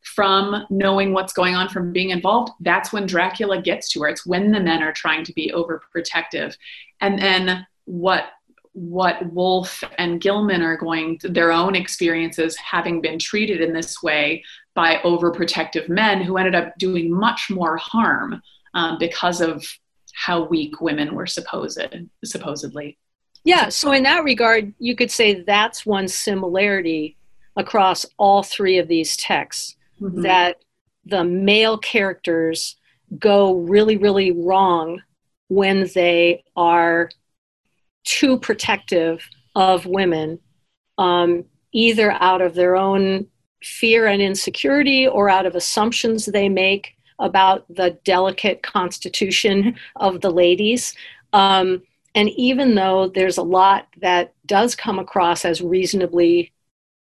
from 0.08 0.66
knowing 0.70 1.14
what's 1.14 1.34
going 1.34 1.56
on, 1.56 1.70
from 1.70 1.92
being 1.92 2.10
involved? 2.12 2.54
That's 2.62 2.92
when 2.92 3.06
Dracula 3.06 3.62
gets 3.62 3.90
to 3.90 4.02
her. 4.02 4.10
It's 4.10 4.26
when 4.26 4.52
the 4.52 4.60
men 4.60 4.82
are 4.82 4.94
trying 4.94 5.24
to 5.26 5.34
be 5.34 5.52
overprotective. 5.54 6.56
And 7.02 7.20
then 7.20 7.68
what 7.86 8.26
what 8.74 9.26
Woolf 9.34 9.84
and 9.98 10.22
Gilman 10.22 10.62
are 10.62 10.78
going 10.78 11.18
to, 11.20 11.30
their 11.30 11.52
own 11.52 11.74
experiences 11.74 12.56
having 12.58 13.02
been 13.02 13.18
treated 13.18 13.60
in 13.60 13.74
this 13.74 14.04
way 14.04 14.44
by 14.76 14.98
overprotective 14.98 15.90
men 15.90 16.22
who 16.22 16.38
ended 16.38 16.54
up 16.54 16.78
doing 16.78 17.12
much 17.12 17.50
more 17.50 17.78
harm 17.78 18.40
um, 18.76 18.98
because 19.00 19.42
of 19.42 19.66
how 20.14 20.44
weak 20.44 20.80
women 20.80 21.16
were 21.16 21.26
supposed 21.26 21.82
supposedly. 22.24 23.00
Yeah, 23.44 23.70
so 23.70 23.94
in 23.94 24.04
that 24.04 24.24
regard, 24.24 24.72
you 24.78 24.96
could 24.96 25.10
say 25.10 25.42
that's 25.42 25.84
one 25.84 26.08
similarity 26.08 27.18
across 27.56 28.06
all 28.18 28.44
three 28.44 28.78
of 28.78 28.88
these 28.88 29.18
texts 29.18 29.77
mm-hmm. 30.02 30.22
that 30.22 30.64
the 31.06 31.24
male 31.24 31.78
characters 31.78 32.76
go 33.18 33.56
really, 33.56 33.98
really 33.98 34.32
wrong 34.32 35.02
when 35.48 35.90
they 35.96 36.44
are 36.56 37.10
too 38.04 38.38
protective 38.38 39.28
of 39.56 39.86
women, 39.86 40.40
um, 40.98 41.46
either 41.72 42.12
out 42.12 42.42
of 42.42 42.54
their 42.54 42.76
own 42.76 43.28
fear 43.64 44.08
and 44.08 44.22
insecurity 44.22 45.08
or 45.08 45.30
out 45.30 45.46
of 45.46 45.56
assumptions 45.56 46.26
they 46.26 46.50
make 46.50 46.96
about 47.20 47.66
the 47.74 47.98
delicate 48.06 48.62
constitution 48.62 49.76
of 49.96 50.22
the 50.22 50.30
ladies. 50.30 50.94
Um, 51.34 51.82
and 52.14 52.30
even 52.32 52.76
though 52.76 53.08
there's 53.08 53.38
a 53.38 53.44
lot 53.44 53.88
that 53.98 54.34
does 54.46 54.76
come 54.76 55.00
across 55.00 55.46
as 55.46 55.62
reasonably 55.62 56.52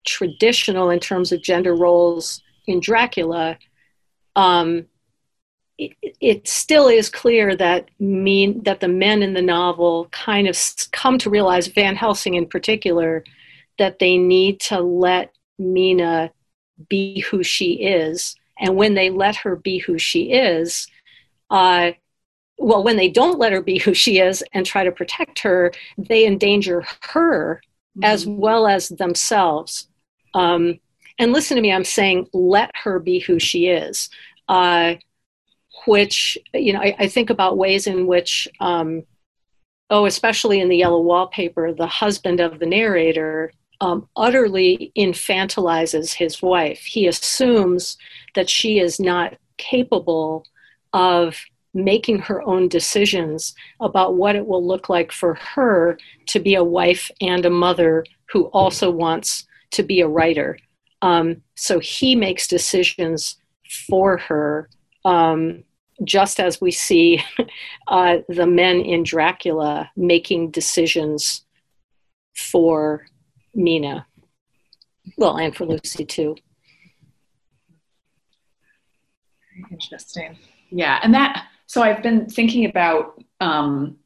traditional 0.05 0.89
in 0.89 0.99
terms 0.99 1.31
of 1.31 1.41
gender 1.41 1.75
roles 1.75 2.41
in 2.67 2.79
Dracula, 2.79 3.57
um, 4.35 4.85
it, 5.77 5.93
it, 6.21 6.47
still 6.47 6.87
is 6.87 7.09
clear 7.09 7.55
that 7.55 7.89
mean 7.99 8.61
that 8.63 8.79
the 8.79 8.87
men 8.87 9.23
in 9.23 9.33
the 9.33 9.41
novel 9.41 10.07
kind 10.11 10.47
of 10.47 10.57
come 10.91 11.17
to 11.17 11.29
realize 11.29 11.67
Van 11.67 11.95
Helsing 11.95 12.35
in 12.35 12.47
particular 12.47 13.23
that 13.79 13.99
they 13.99 14.17
need 14.17 14.59
to 14.61 14.79
let 14.79 15.33
Mina 15.57 16.31
be 16.89 17.21
who 17.21 17.43
she 17.43 17.73
is, 17.73 18.35
and 18.59 18.75
when 18.75 18.93
they 18.93 19.09
let 19.09 19.35
her 19.37 19.55
be 19.55 19.79
who 19.79 19.97
she 19.97 20.31
is, 20.31 20.87
uh, 21.49 21.91
well, 22.57 22.83
when 22.83 22.97
they 22.97 23.09
don't 23.09 23.39
let 23.39 23.51
her 23.51 23.61
be 23.61 23.77
who 23.77 23.93
she 23.93 24.19
is 24.19 24.43
and 24.53 24.65
try 24.65 24.83
to 24.83 24.91
protect 24.91 25.39
her, 25.39 25.71
they 25.97 26.25
endanger 26.25 26.83
her 27.01 27.61
mm-hmm. 27.97 28.03
as 28.03 28.25
well 28.25 28.67
as 28.67 28.89
themselves. 28.89 29.87
Um, 30.33 30.79
and 31.19 31.31
listen 31.31 31.55
to 31.55 31.61
me, 31.61 31.71
I'm 31.71 31.83
saying 31.83 32.27
let 32.33 32.71
her 32.75 32.99
be 32.99 33.19
who 33.19 33.39
she 33.39 33.67
is, 33.67 34.09
uh, 34.47 34.95
which, 35.85 36.37
you 36.53 36.73
know, 36.73 36.79
I, 36.79 36.95
I, 36.99 37.07
think 37.07 37.29
about 37.29 37.57
ways 37.57 37.87
in 37.87 38.07
which, 38.07 38.47
um, 38.59 39.03
oh, 39.89 40.05
especially 40.05 40.59
in 40.59 40.69
the 40.69 40.77
yellow 40.77 41.01
wallpaper, 41.01 41.73
the 41.73 41.87
husband 41.87 42.39
of 42.39 42.59
the 42.59 42.65
narrator 42.65 43.51
um, 43.81 44.07
utterly 44.15 44.91
infantilizes 44.97 46.13
his 46.13 46.41
wife. 46.41 46.79
He 46.79 47.07
assumes 47.07 47.97
that 48.35 48.49
she 48.49 48.79
is 48.79 48.99
not 48.99 49.35
capable 49.57 50.45
of 50.93 51.37
making 51.73 52.19
her 52.19 52.41
own 52.43 52.67
decisions 52.67 53.55
about 53.79 54.15
what 54.15 54.35
it 54.35 54.45
will 54.45 54.65
look 54.65 54.89
like 54.89 55.11
for 55.11 55.33
her 55.33 55.97
to 56.27 56.39
be 56.39 56.55
a 56.55 56.63
wife 56.63 57.09
and 57.19 57.45
a 57.45 57.49
mother 57.49 58.05
who 58.31 58.43
also 58.45 58.91
wants 58.91 59.45
to 59.71 59.83
be 59.83 60.01
a 60.01 60.07
writer. 60.07 60.57
Um, 61.03 61.41
so 61.55 61.79
he 61.79 62.15
makes 62.15 62.47
decisions 62.47 63.35
for 63.87 64.17
her, 64.17 64.69
um, 65.03 65.65
just 66.05 66.39
as 66.39 66.61
we 66.61 66.71
see 66.71 67.21
uh, 67.89 68.19
the 68.29 68.47
men 68.47 68.79
in 68.79 69.03
Dracula 69.03 69.91
making 69.97 70.51
decisions 70.51 71.45
for 72.33 73.05
Mina. 73.53 74.07
Well, 75.17 75.37
and 75.37 75.53
for 75.53 75.65
Lucy 75.65 76.05
too. 76.05 76.37
Interesting. 79.69 80.37
Yeah, 80.69 80.99
and 81.03 81.13
that 81.13 81.47
so 81.67 81.83
I've 81.83 82.01
been 82.01 82.29
thinking 82.29 82.63
about 82.63 83.21
um, 83.41 83.97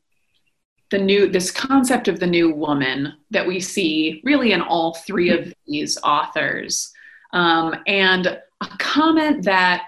the 0.89 0.97
new 0.97 1.27
this 1.27 1.51
concept 1.51 2.07
of 2.07 2.19
the 2.19 2.27
new 2.27 2.51
woman 2.51 3.13
that 3.31 3.45
we 3.45 3.59
see 3.59 4.21
really 4.23 4.51
in 4.53 4.61
all 4.61 4.93
three 4.93 5.29
of 5.29 5.53
these 5.67 5.97
authors, 6.03 6.91
um, 7.33 7.75
and 7.87 8.27
a 8.27 8.67
comment 8.79 9.43
that 9.43 9.83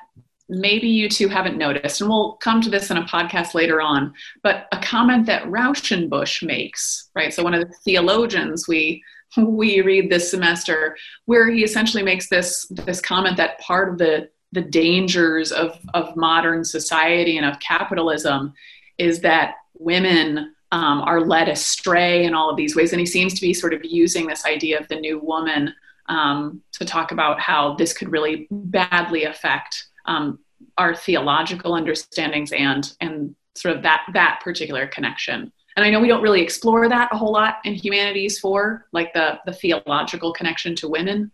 maybe 0.49 0.87
you 0.87 1.07
two 1.07 1.27
haven't 1.27 1.57
noticed, 1.57 2.01
and 2.01 2.09
we'll 2.09 2.33
come 2.33 2.59
to 2.61 2.69
this 2.69 2.89
in 2.89 2.97
a 2.97 3.05
podcast 3.05 3.53
later 3.53 3.81
on, 3.81 4.13
but 4.41 4.67
a 4.71 4.77
comment 4.77 5.25
that 5.27 5.43
Rauschenbusch 5.43 6.43
makes, 6.43 7.09
right? 7.15 7.33
So 7.33 7.43
one 7.43 7.53
of 7.53 7.61
the 7.61 7.73
theologians 7.85 8.67
we 8.67 9.03
we 9.37 9.81
read 9.81 10.09
this 10.09 10.31
semester, 10.31 10.97
where 11.25 11.49
he 11.51 11.63
essentially 11.63 12.03
makes 12.03 12.29
this 12.29 12.65
this 12.71 12.99
comment 12.99 13.37
that 13.37 13.59
part 13.59 13.89
of 13.89 13.97
the 13.97 14.29
the 14.51 14.61
dangers 14.61 15.51
of, 15.51 15.79
of 15.93 16.15
modern 16.15 16.63
society 16.63 17.37
and 17.37 17.45
of 17.45 17.59
capitalism 17.59 18.51
is 18.97 19.21
that 19.21 19.55
women 19.77 20.55
um, 20.71 21.01
are 21.01 21.21
led 21.21 21.49
astray 21.49 22.25
in 22.25 22.33
all 22.33 22.49
of 22.49 22.57
these 22.57 22.75
ways. 22.75 22.91
And 22.91 22.99
he 22.99 23.05
seems 23.05 23.33
to 23.33 23.41
be 23.41 23.53
sort 23.53 23.73
of 23.73 23.83
using 23.83 24.27
this 24.27 24.45
idea 24.45 24.79
of 24.79 24.87
the 24.87 24.99
new 24.99 25.19
woman 25.19 25.73
um, 26.07 26.61
to 26.73 26.85
talk 26.85 27.11
about 27.11 27.39
how 27.39 27.75
this 27.75 27.93
could 27.93 28.11
really 28.11 28.47
badly 28.49 29.25
affect 29.25 29.87
um, 30.05 30.39
our 30.77 30.95
theological 30.95 31.73
understandings 31.73 32.51
and 32.51 32.93
and 32.99 33.35
sort 33.55 33.75
of 33.75 33.83
that 33.83 34.05
that 34.13 34.39
particular 34.43 34.87
connection. 34.87 35.51
And 35.75 35.85
I 35.85 35.89
know 35.89 35.99
we 35.99 36.07
don't 36.07 36.23
really 36.23 36.41
explore 36.41 36.89
that 36.89 37.09
a 37.11 37.17
whole 37.17 37.31
lot 37.31 37.57
in 37.63 37.73
humanities 37.73 38.39
for 38.39 38.87
like 38.91 39.13
the 39.13 39.39
the 39.45 39.53
theological 39.53 40.33
connection 40.33 40.75
to 40.77 40.89
women, 40.89 41.31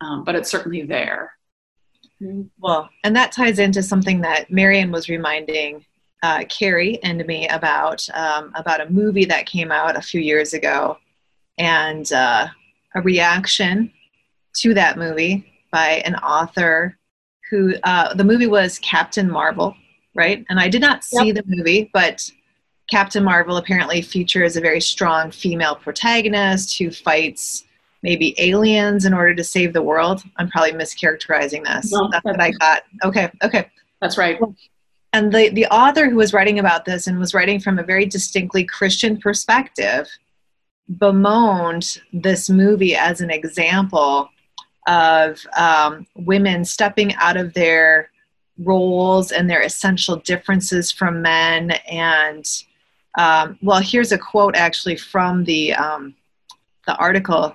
um, 0.00 0.24
but 0.24 0.34
it's 0.34 0.50
certainly 0.50 0.82
there. 0.82 1.32
Well, 2.58 2.90
and 3.02 3.16
that 3.16 3.32
ties 3.32 3.58
into 3.58 3.82
something 3.82 4.20
that 4.20 4.50
Marion 4.50 4.92
was 4.92 5.08
reminding 5.08 5.86
uh, 6.22 6.44
Carrie 6.48 7.02
and 7.02 7.24
me 7.26 7.48
about 7.48 8.06
um, 8.14 8.52
about 8.54 8.80
a 8.80 8.90
movie 8.90 9.24
that 9.26 9.46
came 9.46 9.72
out 9.72 9.96
a 9.96 10.02
few 10.02 10.20
years 10.20 10.52
ago, 10.52 10.98
and 11.58 12.12
uh, 12.12 12.46
a 12.94 13.00
reaction 13.02 13.92
to 14.56 14.74
that 14.74 14.98
movie 14.98 15.46
by 15.70 16.02
an 16.04 16.16
author 16.16 16.98
who 17.50 17.74
uh, 17.84 18.14
the 18.14 18.24
movie 18.24 18.46
was 18.46 18.78
Captain 18.80 19.30
Marvel, 19.30 19.74
right? 20.14 20.44
And 20.48 20.60
I 20.60 20.68
did 20.68 20.80
not 20.80 21.04
see 21.04 21.28
yep. 21.28 21.36
the 21.36 21.44
movie, 21.46 21.90
but 21.92 22.30
Captain 22.90 23.24
Marvel 23.24 23.56
apparently 23.56 24.02
features 24.02 24.56
a 24.56 24.60
very 24.60 24.80
strong 24.80 25.30
female 25.30 25.76
protagonist 25.76 26.78
who 26.78 26.90
fights 26.90 27.64
maybe 28.02 28.34
aliens 28.38 29.04
in 29.04 29.14
order 29.14 29.34
to 29.34 29.44
save 29.44 29.72
the 29.72 29.82
world. 29.82 30.22
I'm 30.36 30.48
probably 30.48 30.72
mischaracterizing 30.72 31.64
this. 31.64 31.92
No, 31.92 32.08
that's, 32.10 32.24
that's 32.24 32.24
what 32.24 32.40
I 32.40 32.50
got. 32.52 32.82
Okay, 33.04 33.30
okay. 33.42 33.70
That's 34.00 34.16
right. 34.16 34.40
And 35.12 35.32
the, 35.32 35.48
the 35.50 35.66
author 35.66 36.08
who 36.08 36.16
was 36.16 36.32
writing 36.32 36.58
about 36.58 36.84
this 36.84 37.06
and 37.06 37.18
was 37.18 37.34
writing 37.34 37.58
from 37.58 37.78
a 37.78 37.84
very 37.84 38.06
distinctly 38.06 38.64
Christian 38.64 39.18
perspective 39.18 40.08
bemoaned 40.98 42.00
this 42.12 42.48
movie 42.48 42.94
as 42.94 43.20
an 43.20 43.30
example 43.30 44.28
of 44.86 45.44
um, 45.56 46.06
women 46.16 46.64
stepping 46.64 47.14
out 47.16 47.36
of 47.36 47.52
their 47.54 48.10
roles 48.58 49.32
and 49.32 49.48
their 49.48 49.62
essential 49.62 50.16
differences 50.16 50.92
from 50.92 51.22
men. 51.22 51.72
And 51.90 52.44
um, 53.18 53.58
well, 53.62 53.80
here's 53.80 54.12
a 54.12 54.18
quote 54.18 54.56
actually 54.56 54.96
from 54.96 55.44
the 55.44 55.74
um, 55.74 56.14
the 56.86 56.96
article 56.96 57.54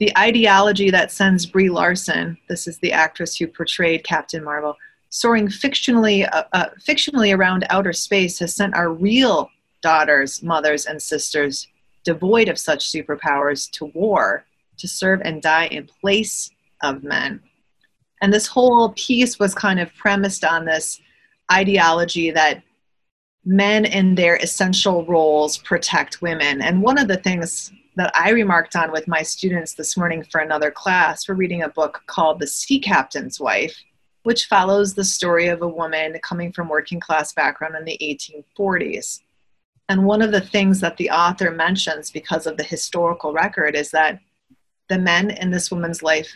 the 0.00 0.16
ideology 0.18 0.90
that 0.90 1.12
sends 1.12 1.46
Brie 1.46 1.70
Larson, 1.70 2.36
this 2.48 2.66
is 2.66 2.78
the 2.78 2.92
actress 2.92 3.36
who 3.36 3.46
portrayed 3.46 4.04
Captain 4.04 4.42
Marvel, 4.42 4.76
soaring 5.14 5.46
fictionally, 5.46 6.28
uh, 6.32 6.42
uh, 6.52 6.66
fictionally 6.80 7.36
around 7.36 7.64
outer 7.70 7.92
space 7.92 8.36
has 8.40 8.52
sent 8.52 8.74
our 8.74 8.92
real 8.92 9.48
daughters, 9.80 10.42
mothers, 10.42 10.86
and 10.86 11.00
sisters 11.00 11.68
devoid 12.02 12.48
of 12.48 12.58
such 12.58 12.90
superpowers 12.90 13.70
to 13.70 13.84
war 13.94 14.44
to 14.76 14.88
serve 14.88 15.20
and 15.24 15.40
die 15.40 15.66
in 15.66 15.86
place 16.00 16.50
of 16.82 17.04
men. 17.04 17.40
And 18.22 18.32
this 18.32 18.48
whole 18.48 18.92
piece 18.96 19.38
was 19.38 19.54
kind 19.54 19.78
of 19.78 19.94
premised 19.94 20.44
on 20.44 20.64
this 20.64 21.00
ideology 21.52 22.32
that 22.32 22.64
men 23.44 23.84
in 23.84 24.16
their 24.16 24.34
essential 24.38 25.06
roles 25.06 25.58
protect 25.58 26.22
women. 26.22 26.60
And 26.60 26.82
one 26.82 26.98
of 26.98 27.06
the 27.06 27.18
things 27.18 27.70
that 27.94 28.10
I 28.16 28.30
remarked 28.30 28.74
on 28.74 28.90
with 28.90 29.06
my 29.06 29.22
students 29.22 29.74
this 29.74 29.96
morning 29.96 30.24
for 30.24 30.40
another 30.40 30.72
class, 30.72 31.28
we're 31.28 31.36
reading 31.36 31.62
a 31.62 31.68
book 31.68 32.02
called 32.08 32.40
The 32.40 32.48
Sea 32.48 32.80
Captain's 32.80 33.38
Wife, 33.38 33.76
which 34.24 34.46
follows 34.46 34.94
the 34.94 35.04
story 35.04 35.48
of 35.48 35.62
a 35.62 35.68
woman 35.68 36.18
coming 36.22 36.52
from 36.52 36.68
working 36.68 36.98
class 36.98 37.32
background 37.32 37.76
in 37.76 37.84
the 37.84 37.98
1840s. 38.02 39.20
And 39.88 40.04
one 40.04 40.22
of 40.22 40.32
the 40.32 40.40
things 40.40 40.80
that 40.80 40.96
the 40.96 41.10
author 41.10 41.50
mentions 41.50 42.10
because 42.10 42.46
of 42.46 42.56
the 42.56 42.64
historical 42.64 43.32
record 43.32 43.76
is 43.76 43.90
that 43.90 44.18
the 44.88 44.98
men 44.98 45.30
in 45.30 45.50
this 45.50 45.70
woman's 45.70 46.02
life 46.02 46.34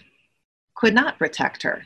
could 0.74 0.94
not 0.94 1.18
protect 1.18 1.62
her. 1.62 1.82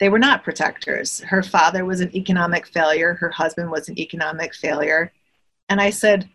They 0.00 0.08
were 0.08 0.18
not 0.18 0.44
protectors. 0.44 1.20
Her 1.20 1.42
father 1.42 1.84
was 1.84 2.00
an 2.00 2.14
economic 2.16 2.66
failure, 2.66 3.14
her 3.14 3.30
husband 3.30 3.70
was 3.70 3.88
an 3.88 3.98
economic 3.98 4.54
failure. 4.54 5.12
And 5.68 5.80
I 5.80 5.90
said, 5.90 6.28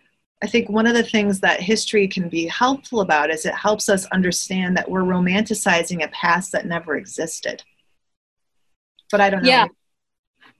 I 0.44 0.48
think 0.48 0.70
one 0.70 0.86
of 0.86 0.94
the 0.94 1.04
things 1.04 1.40
that 1.40 1.62
history 1.62 2.08
can 2.08 2.30
be 2.30 2.46
helpful 2.46 3.02
about 3.02 3.32
is 3.32 3.46
it 3.46 3.56
helps 3.56 3.90
us 3.90 4.06
understand 4.08 4.78
that 4.78 4.92
we're 4.92 5.02
romanticizing 5.02 6.04
a 6.04 6.10
past 6.10 6.52
that 6.52 6.68
never 6.68 6.98
existed. 6.98 7.64
But 9.14 9.22
I 9.22 9.30
don't 9.30 9.44
know. 9.44 9.50
Yeah. 9.50 9.68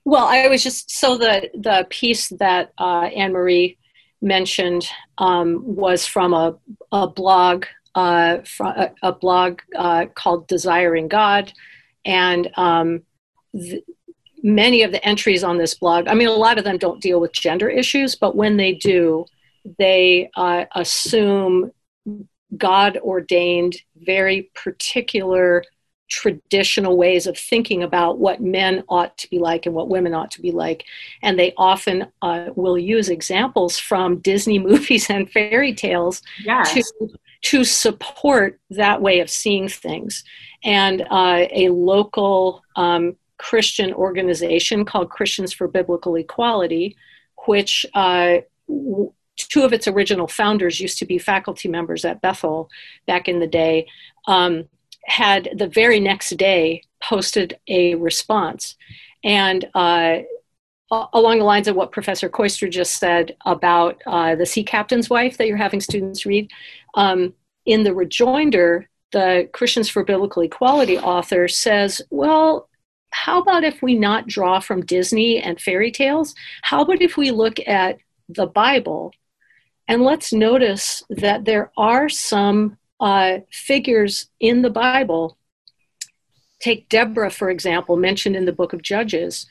Well, 0.06 0.26
I 0.26 0.48
was 0.48 0.62
just 0.62 0.92
so 0.92 1.18
the 1.18 1.50
the 1.56 1.88
piece 1.90 2.30
that 2.38 2.72
uh, 2.78 3.10
Anne 3.16 3.34
Marie 3.34 3.80
mentioned 4.22 4.88
um, 5.18 5.64
was 5.66 6.06
from 6.06 6.36
a, 6.36 6.56
a 6.92 7.08
blog 7.08 7.66
uh, 7.96 8.38
from 8.46 8.68
a, 8.68 8.92
a 9.02 9.12
blog 9.12 9.62
uh, 9.76 10.06
called 10.14 10.48
Desiring 10.48 11.08
God, 11.08 11.52
and 12.06 12.48
um, 12.56 13.02
th- 13.56 13.84
many 14.44 14.84
of 14.84 14.92
the 14.92 15.04
entries 15.04 15.44
on 15.44 15.58
this 15.58 15.74
blog. 15.74 16.08
I 16.08 16.14
mean, 16.14 16.28
a 16.28 16.32
lot 16.32 16.60
of 16.60 16.64
them 16.64 16.78
don't 16.78 17.02
deal 17.02 17.20
with 17.20 17.34
gender 17.34 17.70
issues, 17.70 18.14
but 18.16 18.36
when 18.36 18.58
they 18.58 18.74
do, 18.74 19.26
they 19.80 20.30
uh, 20.36 20.66
assume 20.76 21.72
God 22.56 22.98
ordained, 22.98 23.78
very 23.96 24.52
particular 24.54 25.64
traditional 26.10 26.98
ways 26.98 27.28
of 27.28 27.38
thinking 27.38 27.84
about 27.84 28.20
what 28.20 28.42
men 28.42 28.84
ought 28.90 29.18
to 29.18 29.30
be 29.30 29.40
like 29.40 29.66
and 29.66 29.74
what 29.74 29.90
women 29.90 30.14
ought 30.14 30.32
to 30.32 30.42
be 30.42 30.52
like. 30.52 30.86
And 31.22 31.40
they 31.40 31.54
often 31.58 32.08
uh, 32.22 32.50
will 32.56 32.78
use 32.78 33.10
examples 33.10 33.78
from 33.78 34.20
Disney 34.20 34.60
movies 34.70 35.10
and 35.10 35.30
fairy 35.30 35.74
tales 35.74 36.22
yes. 36.44 36.74
to, 36.74 36.84
to 37.44 37.64
support 37.64 38.60
that 38.70 39.02
way 39.02 39.20
of 39.20 39.30
seeing 39.30 39.68
things. 39.68 40.24
And 40.64 41.02
uh, 41.10 41.48
a 41.52 41.70
local 41.70 42.64
um, 42.76 43.16
Christian 43.38 43.94
organization 43.94 44.86
called 44.86 45.10
Christians 45.10 45.52
for 45.52 45.68
Biblical 45.68 46.16
Equality, 46.16 46.96
which 47.46 47.86
uh, 47.94 48.38
two 49.36 49.64
of 49.64 49.74
its 49.74 49.88
original 49.88 50.28
founders 50.28 50.80
used 50.80 50.98
to 51.00 51.06
be 51.06 51.18
faculty 51.18 51.68
members 51.68 52.06
at 52.06 52.22
Bethel 52.22 52.70
back 53.06 53.28
in 53.28 53.40
the 53.40 53.48
day, 53.48 53.88
um, 54.28 54.66
had 55.06 55.50
the 55.56 55.68
very 55.68 56.00
next 56.00 56.32
day 56.38 56.84
posted 57.02 57.58
a 57.68 57.96
response. 57.96 58.76
And 59.24 59.70
uh, 59.74 60.20
along 60.92 61.40
the 61.40 61.46
lines 61.46 61.68
of 61.68 61.76
what 61.76 61.92
Professor 61.92 62.30
Koister 62.30 62.70
just 62.70 62.96
said 62.96 63.36
about 63.46 64.02
uh, 64.06 64.36
the 64.36 64.46
sea 64.46 64.64
captain's 64.64 65.10
wife 65.10 65.38
that 65.38 65.48
you're 65.48 65.58
having 65.58 65.82
students 65.82 66.26
read, 66.26 66.52
um, 66.96 67.34
in 67.66 67.84
the 67.84 67.94
rejoinder, 67.94 68.90
the 69.12 69.50
Christians 69.54 69.90
for 69.90 70.04
Biblical 70.04 70.42
Equality 70.42 70.98
author 70.98 71.48
says, 71.48 72.02
well, 72.10 72.70
how 73.12 73.42
about 73.42 73.64
if 73.64 73.82
we 73.82 73.96
not 73.96 74.28
draw 74.28 74.60
from 74.60 74.86
Disney 74.86 75.40
and 75.40 75.62
fairy 75.62 75.92
tales? 75.92 76.34
How 76.64 76.82
about 76.82 77.02
if 77.02 77.16
we 77.16 77.32
look 77.32 77.60
at 77.68 77.98
the 78.28 78.48
Bible 78.48 79.14
and 79.88 80.04
let's 80.04 80.34
notice 80.34 81.04
that 81.10 81.46
there 81.46 81.72
are 81.78 82.10
some 82.10 82.78
uh, 83.04 83.40
figures 83.52 84.30
in 84.40 84.62
the 84.62 84.70
Bible. 84.70 85.38
Take 86.60 86.88
Deborah, 86.88 87.30
for 87.30 87.50
example, 87.50 87.98
mentioned 87.98 88.38
in 88.38 88.46
the 88.46 88.54
book 88.54 88.72
of 88.72 88.82
Judges, 88.82 89.46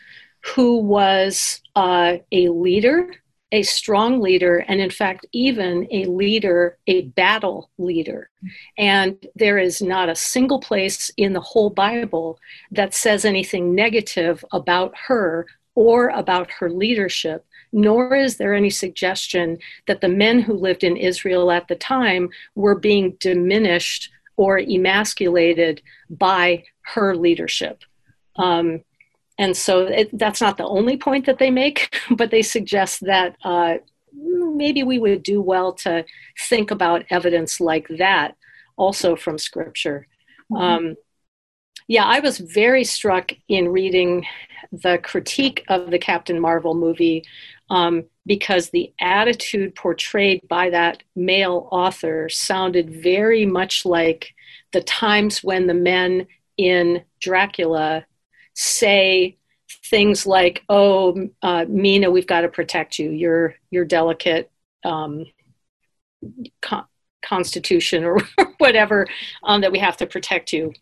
who 0.54 0.78
was 0.78 1.60
uh, 1.76 2.16
a 2.32 2.48
leader, 2.48 3.10
a 3.52 3.62
strong 3.62 4.22
leader, 4.22 4.64
and 4.66 4.80
in 4.80 4.88
fact, 4.88 5.26
even 5.32 5.86
a 5.90 6.06
leader, 6.06 6.78
a 6.86 7.02
battle 7.02 7.70
leader. 7.76 8.30
And 8.78 9.18
there 9.34 9.58
is 9.58 9.82
not 9.82 10.08
a 10.08 10.16
single 10.16 10.58
place 10.58 11.10
in 11.18 11.34
the 11.34 11.40
whole 11.40 11.68
Bible 11.68 12.38
that 12.70 12.94
says 12.94 13.26
anything 13.26 13.74
negative 13.74 14.42
about 14.50 14.94
her 15.08 15.46
or 15.74 16.08
about 16.08 16.50
her 16.52 16.70
leadership 16.70 17.44
nor 17.72 18.14
is 18.14 18.36
there 18.36 18.54
any 18.54 18.70
suggestion 18.70 19.58
that 19.86 20.00
the 20.00 20.08
men 20.08 20.40
who 20.40 20.52
lived 20.54 20.84
in 20.84 20.96
Israel 20.96 21.50
at 21.50 21.68
the 21.68 21.76
time 21.76 22.28
were 22.54 22.78
being 22.78 23.16
diminished 23.20 24.10
or 24.36 24.58
emasculated 24.58 25.82
by 26.10 26.64
her 26.82 27.14
leadership. 27.14 27.82
Um, 28.36 28.82
and 29.38 29.56
so 29.56 29.86
it, 29.86 30.16
that's 30.18 30.40
not 30.40 30.56
the 30.56 30.66
only 30.66 30.96
point 30.96 31.26
that 31.26 31.38
they 31.38 31.50
make, 31.50 31.96
but 32.16 32.30
they 32.30 32.42
suggest 32.42 33.00
that 33.02 33.36
uh, 33.44 33.74
maybe 34.12 34.82
we 34.82 34.98
would 34.98 35.22
do 35.22 35.40
well 35.40 35.72
to 35.72 36.04
think 36.48 36.70
about 36.70 37.04
evidence 37.10 37.60
like 37.60 37.88
that 37.98 38.36
also 38.76 39.16
from 39.16 39.38
scripture. 39.38 40.06
Mm-hmm. 40.50 40.62
Um, 40.62 40.96
yeah, 41.88 42.04
I 42.04 42.20
was 42.20 42.38
very 42.38 42.84
struck 42.84 43.32
in 43.48 43.68
reading 43.68 44.26
the 44.70 44.98
critique 45.02 45.64
of 45.68 45.90
the 45.90 45.98
Captain 45.98 46.40
Marvel 46.40 46.74
movie 46.74 47.24
um, 47.70 48.04
because 48.26 48.70
the 48.70 48.92
attitude 49.00 49.74
portrayed 49.74 50.46
by 50.48 50.70
that 50.70 51.02
male 51.16 51.68
author 51.72 52.28
sounded 52.28 52.90
very 53.02 53.46
much 53.46 53.84
like 53.84 54.34
the 54.72 54.82
times 54.82 55.42
when 55.42 55.66
the 55.66 55.74
men 55.74 56.26
in 56.56 57.02
Dracula 57.20 58.04
say 58.54 59.36
things 59.86 60.26
like, 60.26 60.62
"Oh, 60.68 61.28
uh, 61.42 61.64
Mina, 61.68 62.10
we've 62.10 62.26
got 62.26 62.42
to 62.42 62.48
protect 62.48 62.98
you. 62.98 63.10
You're 63.10 63.56
you're 63.70 63.84
delicate." 63.84 64.50
Um, 64.84 65.26
con- 66.60 66.86
constitution 67.22 68.04
or 68.04 68.18
whatever 68.58 69.06
um, 69.44 69.60
that 69.60 69.72
we 69.72 69.78
have 69.78 69.96
to 69.96 70.06
protect 70.06 70.52
you 70.52 70.72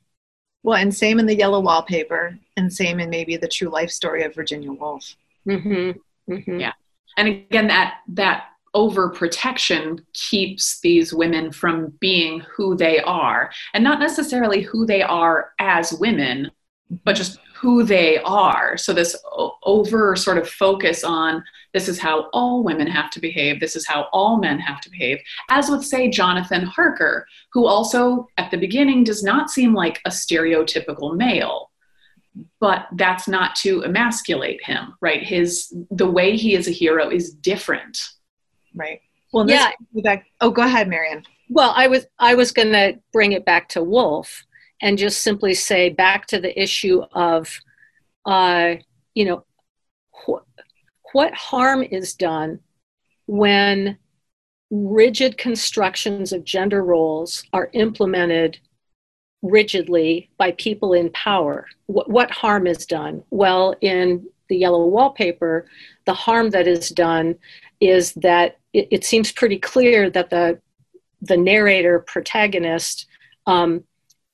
well 0.63 0.77
and 0.77 0.95
same 0.95 1.19
in 1.19 1.27
the 1.27 1.37
yellow 1.37 1.61
wallpaper 1.61 2.39
and 2.57 2.73
same 2.73 2.99
in 2.99 3.11
maybe 3.11 3.37
the 3.37 3.49
true 3.49 3.69
life 3.69 3.91
story 3.91 4.23
of 4.23 4.35
virginia 4.35 4.73
woolf 4.73 5.15
mm-hmm. 5.47 5.99
Mm-hmm. 6.31 6.61
Yeah. 6.61 6.73
And 7.17 7.29
again, 7.29 7.67
that, 7.69 7.99
that 8.09 8.45
overprotection 8.75 10.01
keeps 10.13 10.81
these 10.81 11.13
women 11.13 11.53
from 11.53 11.93
being 12.01 12.41
who 12.55 12.77
they 12.77 13.01
are 13.01 13.51
and 13.75 13.83
not 13.83 13.99
necessarily 13.99 14.63
who 14.63 14.87
they 14.87 15.03
are 15.03 15.53
as 15.59 15.93
women, 15.95 16.51
but 17.05 17.17
just 17.17 17.39
who 17.61 17.83
they 17.83 18.19
are. 18.19 18.77
So, 18.77 18.93
this 18.93 19.17
over 19.65 20.17
sort 20.17 20.39
of 20.39 20.49
focus 20.49 21.05
on 21.05 21.45
this 21.75 21.89
is 21.89 21.99
how 21.99 22.31
all 22.33 22.65
women 22.65 22.87
have 22.87 23.11
to 23.11 23.21
behave, 23.21 23.61
this 23.61 23.77
is 23.77 23.87
how 23.87 24.09
all 24.13 24.39
men 24.39 24.59
have 24.59 24.81
to 24.81 24.91
behave, 24.91 25.19
as 25.51 25.71
with, 25.71 25.85
say, 25.85 26.09
Jonathan 26.09 26.63
Harker, 26.63 27.27
who 27.53 27.67
also 27.67 28.27
at 28.39 28.51
the 28.51 28.57
beginning 28.57 29.05
does 29.05 29.23
not 29.23 29.51
seem 29.51 29.75
like 29.75 30.01
a 30.05 30.11
stereotypical 30.11 31.17
male 31.17 31.70
but 32.61 32.87
that's 32.97 33.27
not 33.27 33.57
to 33.57 33.83
emasculate 33.85 34.65
him 34.65 34.95
right? 35.01 35.23
His 35.23 35.75
the 35.91 36.11
way 36.11 36.37
he 36.37 36.55
is 36.55 36.69
a 36.69 36.73
hero 36.73 37.11
is 37.11 37.33
different. 37.33 37.99
Right. 38.75 39.01
Well 39.33 39.49
yeah. 39.49 39.71
back, 40.03 40.27
oh 40.41 40.51
go 40.51 40.63
ahead 40.63 40.89
marion 40.89 41.23
well 41.51 41.73
i 41.77 41.87
was 41.87 42.07
i 42.19 42.35
was 42.35 42.53
going 42.53 42.73
to 42.73 42.99
bring 43.13 43.33
it 43.33 43.45
back 43.45 43.69
to 43.69 43.83
woolf 43.83 44.45
and 44.81 44.97
just 44.97 45.23
simply 45.23 45.53
say 45.53 45.91
back 45.91 46.27
to 46.27 46.41
the 46.41 46.59
issue 46.61 47.03
of 47.13 47.61
uh 48.25 48.75
you 49.15 49.25
know 49.25 49.45
wh- 50.13 50.43
what 51.13 51.35
harm 51.35 51.83
is 51.83 52.15
done 52.15 52.61
when 53.27 53.99
rigid 54.71 55.37
constructions 55.37 56.33
of 56.33 56.45
gender 56.45 56.85
roles 56.85 57.45
are 57.53 57.71
implemented 57.73 58.59
rigidly 59.43 60.31
by 60.37 60.53
people 60.53 60.93
in 60.93 61.11
power. 61.11 61.67
What, 61.87 62.31
harm 62.31 62.67
is 62.67 62.87
done? 62.87 63.23
Well, 63.31 63.75
in 63.81 64.27
the 64.49 64.57
yellow 64.57 64.85
wallpaper, 64.87 65.67
the 66.05 66.15
harm 66.15 66.51
that 66.51 66.67
is 66.67 66.91
done 66.91 67.37
is 67.81 68.13
that 68.15 68.59
it, 68.73 68.89
it 68.91 69.05
seems 69.05 69.33
pretty 69.33 69.59
clear 69.59 70.11
that 70.11 70.31
the 70.31 70.61
the 71.23 71.37
narrator 71.37 71.99
protagonist 72.01 73.07
um, 73.47 73.85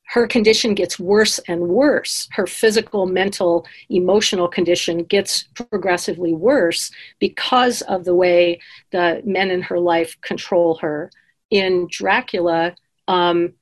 her 0.06 0.26
condition 0.26 0.74
gets 0.74 0.98
worse 0.98 1.38
and 1.48 1.60
worse. 1.60 2.28
Her 2.32 2.46
physical, 2.46 3.06
mental, 3.06 3.66
emotional 3.88 4.46
condition 4.46 5.02
gets 5.02 5.44
progressively 5.54 6.32
worse 6.32 6.90
because 7.18 7.82
of 7.82 8.04
the 8.04 8.14
way 8.14 8.60
the 8.92 9.20
men 9.24 9.50
in 9.50 9.62
her 9.62 9.80
life 9.80 10.16
control 10.20 10.76
her. 10.76 11.10
In 11.50 11.88
Dracula, 11.90 12.74
um, 13.08 13.52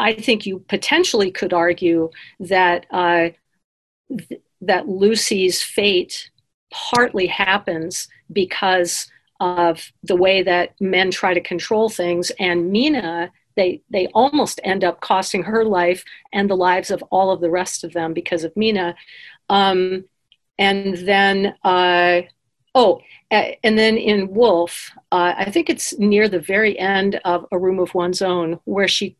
I 0.00 0.14
think 0.14 0.46
you 0.46 0.60
potentially 0.60 1.30
could 1.30 1.52
argue 1.52 2.10
that 2.40 2.86
uh, 2.90 3.30
th- 4.16 4.40
that 4.62 4.88
Lucy's 4.88 5.62
fate 5.62 6.30
partly 6.70 7.26
happens 7.26 8.08
because 8.32 9.10
of 9.40 9.92
the 10.02 10.16
way 10.16 10.42
that 10.42 10.80
men 10.80 11.10
try 11.10 11.34
to 11.34 11.40
control 11.40 11.88
things, 11.88 12.30
and 12.38 12.70
Mina 12.70 13.30
they 13.56 13.82
they 13.90 14.06
almost 14.08 14.60
end 14.64 14.84
up 14.84 15.00
costing 15.00 15.42
her 15.42 15.64
life 15.64 16.04
and 16.32 16.48
the 16.48 16.56
lives 16.56 16.90
of 16.90 17.02
all 17.10 17.30
of 17.30 17.40
the 17.40 17.50
rest 17.50 17.84
of 17.84 17.92
them 17.92 18.14
because 18.14 18.44
of 18.44 18.56
Mina. 18.56 18.94
Um, 19.48 20.04
and 20.58 20.96
then 20.96 21.54
uh, 21.64 22.22
oh, 22.74 23.00
and 23.30 23.78
then 23.78 23.96
in 23.96 24.32
Woolf, 24.32 24.90
uh, 25.12 25.34
I 25.36 25.50
think 25.50 25.70
it's 25.70 25.96
near 25.98 26.28
the 26.28 26.40
very 26.40 26.78
end 26.78 27.20
of 27.24 27.46
A 27.52 27.58
Room 27.58 27.78
of 27.78 27.94
One's 27.94 28.22
Own 28.22 28.58
where 28.64 28.88
she, 28.88 29.16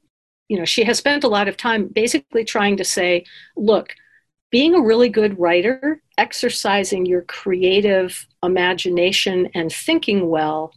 you 0.51 0.59
know, 0.59 0.65
she 0.65 0.85
has 0.85 0.99
spent 0.99 1.25
a 1.25 1.29
lot 1.29 1.49
of 1.49 1.57
time 1.57 1.87
basically 1.87 2.45
trying 2.45 2.77
to 2.77 2.85
say, 2.85 3.25
look. 3.57 3.95
Being 4.51 4.75
a 4.75 4.81
really 4.81 5.09
good 5.09 5.39
writer, 5.39 6.03
exercising 6.19 7.07
your 7.07 7.23
creative 7.23 8.27
imagination 8.43 9.49
and 9.55 9.73
thinking 9.73 10.29
well 10.29 10.75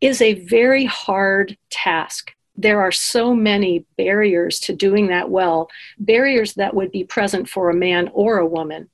is 0.00 0.20
a 0.20 0.34
very 0.34 0.84
hard 0.84 1.56
task 1.70 2.32
there 2.56 2.80
are 2.80 2.92
so 2.92 3.34
many 3.34 3.84
barriers 3.96 4.60
to 4.60 4.74
doing 4.74 5.08
that 5.08 5.30
well, 5.30 5.68
barriers 5.98 6.54
that 6.54 6.74
would 6.74 6.92
be 6.92 7.04
present 7.04 7.48
for 7.48 7.68
a 7.68 7.74
man 7.74 8.10
or 8.12 8.38
a 8.38 8.46
woman. 8.46 8.88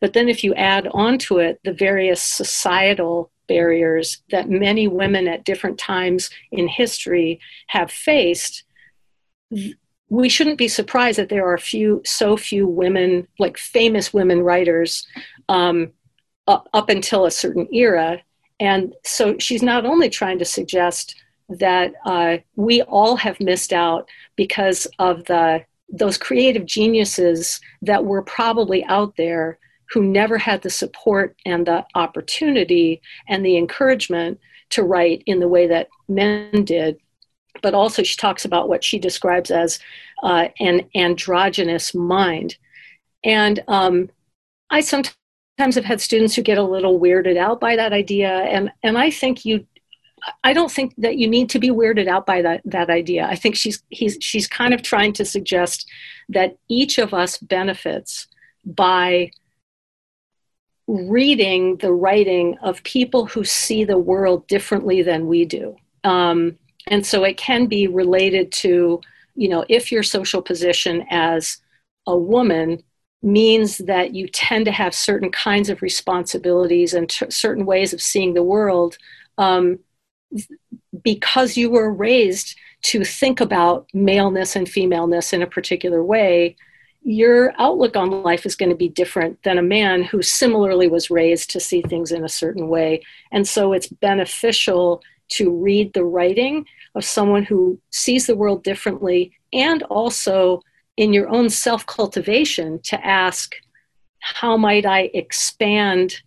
But 0.00 0.12
then 0.12 0.28
if 0.28 0.44
you 0.44 0.54
add 0.54 0.88
onto 0.88 1.38
it 1.38 1.60
the 1.64 1.72
various 1.72 2.22
societal 2.22 3.30
barriers 3.48 4.22
that 4.30 4.50
many 4.50 4.88
women 4.88 5.28
at 5.28 5.44
different 5.44 5.78
times 5.78 6.30
in 6.52 6.68
history 6.68 7.40
have 7.68 7.90
faced, 7.90 8.64
we 10.08 10.28
shouldn't 10.28 10.58
be 10.58 10.68
surprised 10.68 11.18
that 11.18 11.28
there 11.28 11.46
are 11.46 11.58
few, 11.58 12.02
so 12.04 12.36
few 12.36 12.66
women, 12.66 13.26
like 13.38 13.58
famous 13.58 14.12
women 14.14 14.42
writers, 14.42 15.06
um, 15.48 15.92
up, 16.46 16.68
up 16.72 16.88
until 16.88 17.26
a 17.26 17.30
certain 17.30 17.66
era. 17.72 18.22
And 18.60 18.94
so 19.04 19.36
she's 19.38 19.62
not 19.62 19.84
only 19.84 20.08
trying 20.08 20.38
to 20.38 20.44
suggest 20.44 21.16
that 21.48 21.92
uh, 22.04 22.38
we 22.54 22.82
all 22.82 23.16
have 23.16 23.40
missed 23.40 23.72
out 23.72 24.08
because 24.36 24.86
of 24.98 25.24
the 25.24 25.64
those 25.88 26.18
creative 26.18 26.66
geniuses 26.66 27.60
that 27.82 28.04
were 28.04 28.22
probably 28.22 28.84
out 28.86 29.14
there 29.16 29.56
who 29.90 30.02
never 30.02 30.36
had 30.36 30.62
the 30.62 30.70
support 30.70 31.36
and 31.46 31.64
the 31.64 31.84
opportunity 31.94 33.00
and 33.28 33.46
the 33.46 33.56
encouragement 33.56 34.40
to 34.70 34.82
write 34.82 35.22
in 35.26 35.38
the 35.38 35.46
way 35.46 35.68
that 35.68 35.88
men 36.08 36.64
did. 36.64 36.98
But 37.62 37.74
also, 37.74 38.02
she 38.02 38.16
talks 38.16 38.44
about 38.44 38.68
what 38.68 38.84
she 38.84 38.98
describes 38.98 39.50
as 39.50 39.78
uh, 40.22 40.48
an 40.60 40.88
androgynous 40.94 41.94
mind. 41.94 42.56
And 43.24 43.62
um, 43.68 44.10
I 44.70 44.80
sometimes 44.80 45.16
have 45.74 45.84
had 45.84 46.00
students 46.00 46.34
who 46.34 46.42
get 46.42 46.58
a 46.58 46.62
little 46.62 47.00
weirded 47.00 47.36
out 47.36 47.60
by 47.60 47.76
that 47.76 47.92
idea. 47.92 48.30
And, 48.30 48.70
and 48.82 48.98
I 48.98 49.10
think 49.10 49.44
you 49.44 49.66
I 50.42 50.52
don't 50.52 50.70
think 50.70 50.94
that 50.98 51.18
you 51.18 51.28
need 51.28 51.50
to 51.50 51.58
be 51.58 51.70
weirded 51.70 52.08
out 52.08 52.26
by 52.26 52.42
that 52.42 52.62
that 52.64 52.90
idea. 52.90 53.26
I 53.26 53.36
think 53.36 53.54
she's 53.54 53.82
he's 53.90 54.16
she's 54.20 54.46
kind 54.46 54.74
of 54.74 54.82
trying 54.82 55.12
to 55.14 55.24
suggest 55.24 55.88
that 56.28 56.56
each 56.68 56.98
of 56.98 57.14
us 57.14 57.38
benefits 57.38 58.26
by 58.64 59.30
reading 60.88 61.76
the 61.78 61.92
writing 61.92 62.56
of 62.62 62.82
people 62.84 63.26
who 63.26 63.44
see 63.44 63.84
the 63.84 63.98
world 63.98 64.46
differently 64.46 65.02
than 65.02 65.26
we 65.26 65.44
do. 65.44 65.76
Um, 66.04 66.58
and 66.86 67.04
so 67.04 67.24
it 67.24 67.36
can 67.36 67.66
be 67.66 67.86
related 67.86 68.52
to, 68.52 69.00
you 69.34 69.48
know, 69.48 69.64
if 69.68 69.90
your 69.90 70.02
social 70.02 70.40
position 70.40 71.04
as 71.10 71.58
a 72.06 72.16
woman 72.16 72.82
means 73.22 73.78
that 73.78 74.14
you 74.14 74.28
tend 74.28 74.64
to 74.66 74.72
have 74.72 74.94
certain 74.94 75.30
kinds 75.30 75.68
of 75.68 75.82
responsibilities 75.82 76.94
and 76.94 77.08
t- 77.08 77.26
certain 77.30 77.66
ways 77.66 77.92
of 77.92 78.00
seeing 78.00 78.34
the 78.34 78.42
world. 78.42 78.96
Um, 79.38 79.80
because 81.02 81.56
you 81.56 81.70
were 81.70 81.92
raised 81.92 82.56
to 82.82 83.04
think 83.04 83.40
about 83.40 83.88
maleness 83.92 84.54
and 84.54 84.68
femaleness 84.68 85.32
in 85.32 85.42
a 85.42 85.46
particular 85.46 86.04
way, 86.04 86.56
your 87.02 87.52
outlook 87.58 87.96
on 87.96 88.22
life 88.22 88.44
is 88.46 88.56
going 88.56 88.70
to 88.70 88.76
be 88.76 88.88
different 88.88 89.42
than 89.42 89.58
a 89.58 89.62
man 89.62 90.02
who 90.02 90.22
similarly 90.22 90.88
was 90.88 91.10
raised 91.10 91.50
to 91.50 91.60
see 91.60 91.82
things 91.82 92.12
in 92.12 92.24
a 92.24 92.28
certain 92.28 92.68
way. 92.68 93.02
And 93.32 93.46
so 93.46 93.72
it's 93.72 93.86
beneficial 93.86 95.02
to 95.28 95.50
read 95.50 95.92
the 95.92 96.04
writing 96.04 96.66
of 96.96 97.04
someone 97.04 97.44
who 97.44 97.78
sees 97.90 98.26
the 98.26 98.34
world 98.34 98.64
differently 98.64 99.32
and 99.52 99.82
also 99.84 100.60
in 100.96 101.12
your 101.12 101.28
own 101.28 101.50
self 101.50 101.84
cultivation 101.86 102.80
to 102.84 103.06
ask, 103.06 103.54
how 104.20 104.56
might 104.56 104.86
I 104.86 105.10
expand 105.14 106.22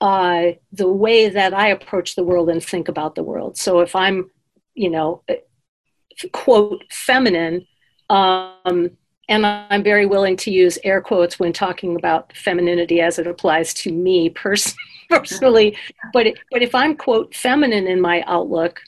uh, 0.00 0.52
the 0.72 0.88
way 0.88 1.28
that 1.28 1.54
I 1.54 1.68
approach 1.68 2.14
the 2.14 2.24
world 2.24 2.50
and 2.50 2.62
think 2.62 2.88
about 2.88 3.14
the 3.14 3.22
world. 3.22 3.56
So 3.56 3.80
if 3.80 3.94
I'm, 3.94 4.30
you 4.74 4.90
know, 4.90 5.22
quote, 6.32 6.84
feminine, 6.90 7.66
um, 8.10 8.90
and 9.28 9.46
I'm 9.46 9.82
very 9.82 10.04
willing 10.04 10.36
to 10.38 10.50
use 10.50 10.78
air 10.84 11.00
quotes 11.00 11.38
when 11.38 11.52
talking 11.54 11.96
about 11.96 12.36
femininity 12.36 13.00
as 13.00 13.18
it 13.18 13.26
applies 13.26 13.72
to 13.74 13.92
me 13.92 14.28
pers- 14.28 14.74
personally. 15.08 15.78
But, 16.12 16.26
it, 16.26 16.38
but 16.50 16.62
if 16.62 16.74
I'm, 16.74 16.96
quote, 16.96 17.34
feminine 17.34 17.86
in 17.86 18.00
my 18.00 18.22
outlook, 18.26 18.82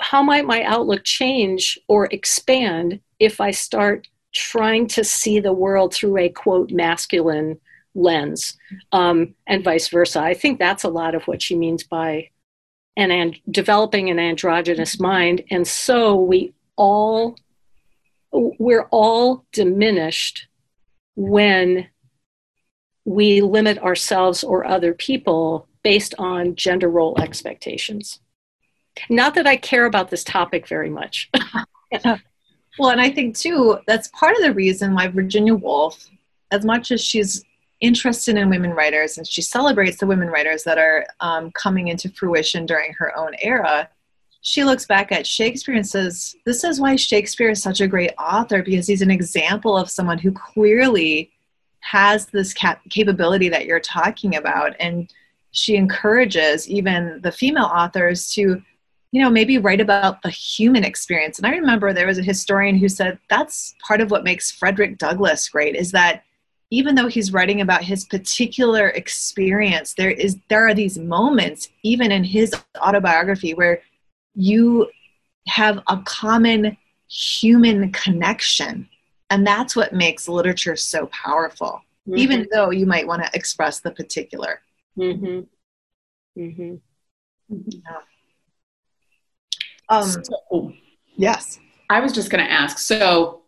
how 0.00 0.22
might 0.22 0.46
my 0.46 0.62
outlook 0.64 1.04
change 1.04 1.78
or 1.88 2.06
expand 2.06 3.00
if 3.18 3.40
I 3.40 3.50
start 3.50 4.08
trying 4.32 4.86
to 4.88 5.04
see 5.04 5.40
the 5.40 5.52
world 5.52 5.94
through 5.94 6.18
a, 6.18 6.28
quote, 6.28 6.70
masculine 6.70 7.58
lens 7.94 8.56
um, 8.92 9.34
and 9.46 9.62
vice 9.62 9.88
versa. 9.88 10.20
I 10.20 10.34
think 10.34 10.58
that's 10.58 10.84
a 10.84 10.88
lot 10.88 11.14
of 11.14 11.22
what 11.24 11.40
she 11.40 11.56
means 11.56 11.84
by 11.84 12.30
an 12.96 13.10
and 13.10 13.36
developing 13.50 14.10
an 14.10 14.18
androgynous 14.18 15.00
mind. 15.00 15.44
And 15.50 15.66
so 15.66 16.16
we 16.16 16.52
all 16.76 17.36
we're 18.32 18.88
all 18.90 19.44
diminished 19.52 20.48
when 21.14 21.86
we 23.04 23.40
limit 23.40 23.78
ourselves 23.78 24.42
or 24.42 24.66
other 24.66 24.92
people 24.92 25.68
based 25.84 26.14
on 26.18 26.56
gender 26.56 26.88
role 26.88 27.20
expectations. 27.20 28.18
Not 29.10 29.34
that 29.34 29.46
I 29.46 29.56
care 29.56 29.86
about 29.86 30.10
this 30.10 30.24
topic 30.24 30.68
very 30.68 30.90
much. 30.90 31.30
well, 32.04 32.90
and 32.90 33.00
I 33.00 33.10
think 33.10 33.36
too, 33.36 33.78
that's 33.86 34.08
part 34.08 34.36
of 34.36 34.42
the 34.42 34.52
reason 34.52 34.94
why 34.94 35.08
Virginia 35.08 35.54
Woolf, 35.54 36.08
as 36.50 36.64
much 36.64 36.92
as 36.92 37.00
she's 37.02 37.44
interested 37.80 38.36
in 38.36 38.48
women 38.48 38.70
writers 38.70 39.18
and 39.18 39.26
she 39.26 39.42
celebrates 39.42 39.98
the 39.98 40.06
women 40.06 40.28
writers 40.28 40.64
that 40.64 40.78
are 40.78 41.06
um, 41.20 41.50
coming 41.52 41.88
into 41.88 42.08
fruition 42.08 42.64
during 42.66 42.92
her 42.94 43.16
own 43.18 43.34
era 43.40 43.88
she 44.44 44.62
looks 44.62 44.84
back 44.86 45.10
at 45.10 45.26
shakespeare 45.26 45.74
and 45.74 45.86
says 45.86 46.36
this 46.44 46.64
is 46.64 46.78
why 46.78 46.94
shakespeare 46.96 47.48
is 47.50 47.62
such 47.62 47.80
a 47.80 47.88
great 47.88 48.12
author 48.18 48.62
because 48.62 48.86
he's 48.86 49.00
an 49.00 49.10
example 49.10 49.76
of 49.76 49.90
someone 49.90 50.18
who 50.18 50.30
clearly 50.30 51.32
has 51.80 52.26
this 52.26 52.52
cap- 52.52 52.82
capability 52.90 53.48
that 53.48 53.64
you're 53.64 53.80
talking 53.80 54.36
about 54.36 54.76
and 54.78 55.10
she 55.52 55.76
encourages 55.76 56.68
even 56.68 57.20
the 57.22 57.32
female 57.32 57.70
authors 57.72 58.28
to 58.34 58.62
you 59.14 59.22
know 59.22 59.30
maybe 59.30 59.58
write 59.58 59.80
about 59.80 60.20
the 60.22 60.28
human 60.28 60.82
experience 60.82 61.38
and 61.38 61.46
i 61.46 61.50
remember 61.50 61.92
there 61.92 62.08
was 62.08 62.18
a 62.18 62.22
historian 62.22 62.76
who 62.76 62.88
said 62.88 63.16
that's 63.30 63.76
part 63.86 64.00
of 64.00 64.10
what 64.10 64.24
makes 64.24 64.50
frederick 64.50 64.98
douglass 64.98 65.48
great 65.48 65.76
is 65.76 65.92
that 65.92 66.24
even 66.70 66.96
though 66.96 67.06
he's 67.06 67.32
writing 67.32 67.60
about 67.60 67.84
his 67.84 68.04
particular 68.06 68.88
experience 68.88 69.94
there 69.94 70.10
is 70.10 70.36
there 70.48 70.66
are 70.66 70.74
these 70.74 70.98
moments 70.98 71.68
even 71.84 72.10
in 72.10 72.24
his 72.24 72.52
autobiography 72.82 73.54
where 73.54 73.80
you 74.34 74.90
have 75.46 75.78
a 75.86 76.02
common 76.04 76.76
human 77.08 77.92
connection 77.92 78.88
and 79.30 79.46
that's 79.46 79.76
what 79.76 79.92
makes 79.92 80.26
literature 80.26 80.74
so 80.74 81.06
powerful 81.06 81.80
mm-hmm. 82.08 82.18
even 82.18 82.48
though 82.50 82.70
you 82.70 82.84
might 82.84 83.06
want 83.06 83.22
to 83.22 83.30
express 83.32 83.78
the 83.78 83.92
particular 83.92 84.60
mm-hmm. 84.98 85.42
Mm-hmm. 86.36 86.74
Yeah. 87.48 88.00
Um, 89.88 90.04
so, 90.04 90.72
yes 91.16 91.58
i 91.90 92.00
was 92.00 92.12
just 92.12 92.30
going 92.30 92.44
to 92.44 92.50
ask 92.50 92.78
so 92.78 93.40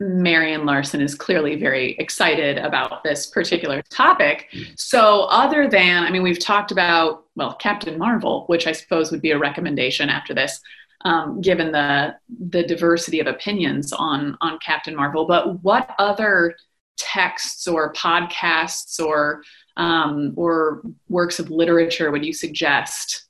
Marian 0.00 0.66
Larson 0.66 1.00
is 1.00 1.14
clearly 1.14 1.54
very 1.54 1.92
excited 1.98 2.58
about 2.58 3.04
this 3.04 3.28
particular 3.28 3.80
topic. 3.90 4.52
So, 4.76 5.22
other 5.30 5.68
than, 5.68 6.02
I 6.02 6.10
mean, 6.10 6.24
we've 6.24 6.40
talked 6.40 6.72
about, 6.72 7.26
well, 7.36 7.54
Captain 7.54 7.96
Marvel, 7.96 8.44
which 8.48 8.66
I 8.66 8.72
suppose 8.72 9.12
would 9.12 9.22
be 9.22 9.30
a 9.30 9.38
recommendation 9.38 10.10
after 10.10 10.34
this. 10.34 10.60
um, 11.04 11.40
given 11.40 11.70
the 11.72 12.16
the 12.48 12.62
diversity 12.62 13.20
of 13.20 13.26
opinions 13.26 13.92
on 13.92 14.36
on 14.40 14.58
Captain 14.58 14.96
Marvel. 14.96 15.26
But 15.26 15.62
what 15.62 15.94
other 15.98 16.56
texts 16.96 17.66
or 17.68 17.92
podcasts 17.92 18.98
or 19.00 19.42
um, 19.76 20.32
or 20.36 20.82
works 21.08 21.38
of 21.38 21.50
literature 21.50 22.10
would 22.10 22.24
you 22.24 22.32
suggest 22.32 23.26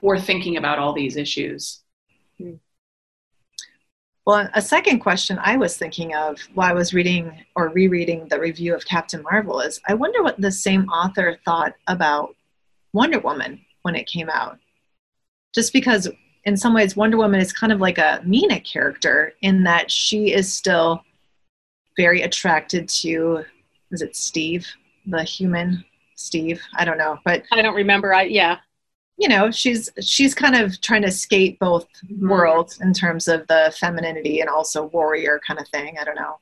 for 0.00 0.18
thinking 0.18 0.56
about 0.56 0.78
all 0.78 0.92
these 0.92 1.16
issues? 1.16 1.80
Hmm. 2.38 2.54
Well, 4.28 4.46
a 4.52 4.60
second 4.60 4.98
question 4.98 5.38
I 5.42 5.56
was 5.56 5.78
thinking 5.78 6.14
of 6.14 6.38
while 6.52 6.70
I 6.70 6.74
was 6.74 6.92
reading 6.92 7.32
or 7.56 7.70
rereading 7.70 8.28
the 8.28 8.38
review 8.38 8.74
of 8.74 8.84
Captain 8.84 9.22
Marvel 9.22 9.60
is 9.60 9.80
I 9.88 9.94
wonder 9.94 10.22
what 10.22 10.38
the 10.38 10.52
same 10.52 10.86
author 10.90 11.38
thought 11.46 11.72
about 11.86 12.36
Wonder 12.92 13.20
Woman 13.20 13.64
when 13.82 13.94
it 13.94 14.06
came 14.06 14.28
out. 14.28 14.58
Just 15.54 15.72
because, 15.72 16.08
in 16.44 16.58
some 16.58 16.74
ways, 16.74 16.94
Wonder 16.94 17.16
Woman 17.16 17.40
is 17.40 17.54
kind 17.54 17.72
of 17.72 17.80
like 17.80 17.96
a 17.96 18.20
Mina 18.22 18.60
character 18.60 19.32
in 19.40 19.64
that 19.64 19.90
she 19.90 20.34
is 20.34 20.52
still 20.52 21.02
very 21.96 22.20
attracted 22.20 22.86
to, 22.90 23.44
is 23.92 24.02
it 24.02 24.14
Steve, 24.14 24.66
the 25.06 25.22
human 25.22 25.82
Steve? 26.16 26.60
I 26.76 26.84
don't 26.84 26.98
know, 26.98 27.18
but 27.24 27.44
I 27.50 27.62
don't 27.62 27.74
remember. 27.74 28.12
I 28.12 28.24
yeah 28.24 28.58
you 29.18 29.28
know 29.28 29.50
she's 29.50 29.90
she's 30.00 30.34
kind 30.34 30.54
of 30.54 30.80
trying 30.80 31.02
to 31.02 31.10
skate 31.10 31.58
both 31.58 31.86
mm-hmm. 32.06 32.28
worlds 32.28 32.80
in 32.80 32.92
terms 32.92 33.28
of 33.28 33.46
the 33.48 33.74
femininity 33.78 34.40
and 34.40 34.48
also 34.48 34.86
warrior 34.86 35.40
kind 35.46 35.60
of 35.60 35.68
thing. 35.68 35.98
I 35.98 36.04
don't 36.04 36.16
know 36.16 36.38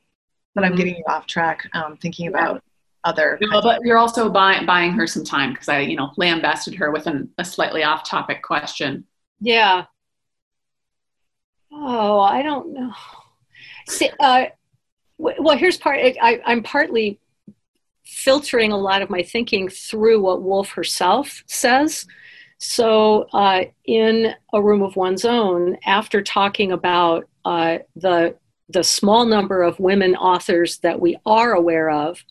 but 0.57 0.65
mm-hmm. 0.65 0.73
i'm 0.73 0.77
getting 0.77 0.97
you 0.97 1.05
off 1.07 1.27
track 1.29 1.69
um, 1.75 1.97
thinking 1.99 2.27
about 2.27 2.65
other 3.05 3.39
no, 3.41 3.63
but 3.63 3.81
you're 3.85 3.99
also 3.99 4.29
buy, 4.29 4.65
buying 4.65 4.91
her 4.91 5.07
some 5.07 5.23
time 5.23 5.53
because 5.53 5.69
i 5.69 5.79
you 5.79 5.95
know 5.95 6.11
lambasted 6.17 6.75
her 6.75 6.91
with 6.91 7.07
an, 7.07 7.31
a 7.39 7.45
slightly 7.45 7.85
off 7.85 8.09
topic 8.09 8.43
question. 8.43 9.05
Yeah. 9.41 9.85
Oh 11.71 12.19
i 12.19 12.43
don't 12.43 12.73
know. 12.73 12.91
See, 13.89 14.11
uh, 14.19 14.47
well 15.19 15.57
here's 15.57 15.77
part 15.77 16.01
I, 16.01 16.41
i'm 16.45 16.65
partly 16.65 17.21
filtering 18.05 18.73
a 18.73 18.77
lot 18.77 19.03
of 19.03 19.11
my 19.11 19.23
thinking 19.23 19.69
through 19.69 20.21
what 20.21 20.43
woolf 20.43 20.71
herself 20.71 21.45
says 21.47 22.07
so, 22.59 23.27
uh, 23.33 23.65
in 23.85 24.35
a 24.53 24.63
room 24.63 24.83
of 24.83 24.97
one's 24.97 25.25
own, 25.25 25.77
after 25.85 26.23
talking 26.23 26.73
about 26.73 27.29
uh, 27.45 27.79
the 27.95 28.37
the 28.69 28.83
small 28.83 29.27
number 29.27 29.63
of 29.63 29.79
women 29.79 30.17
authors 30.17 30.79
that 30.79 31.01
we 31.01 31.17
are 31.25 31.53
aware 31.53 31.89
of 31.89 32.25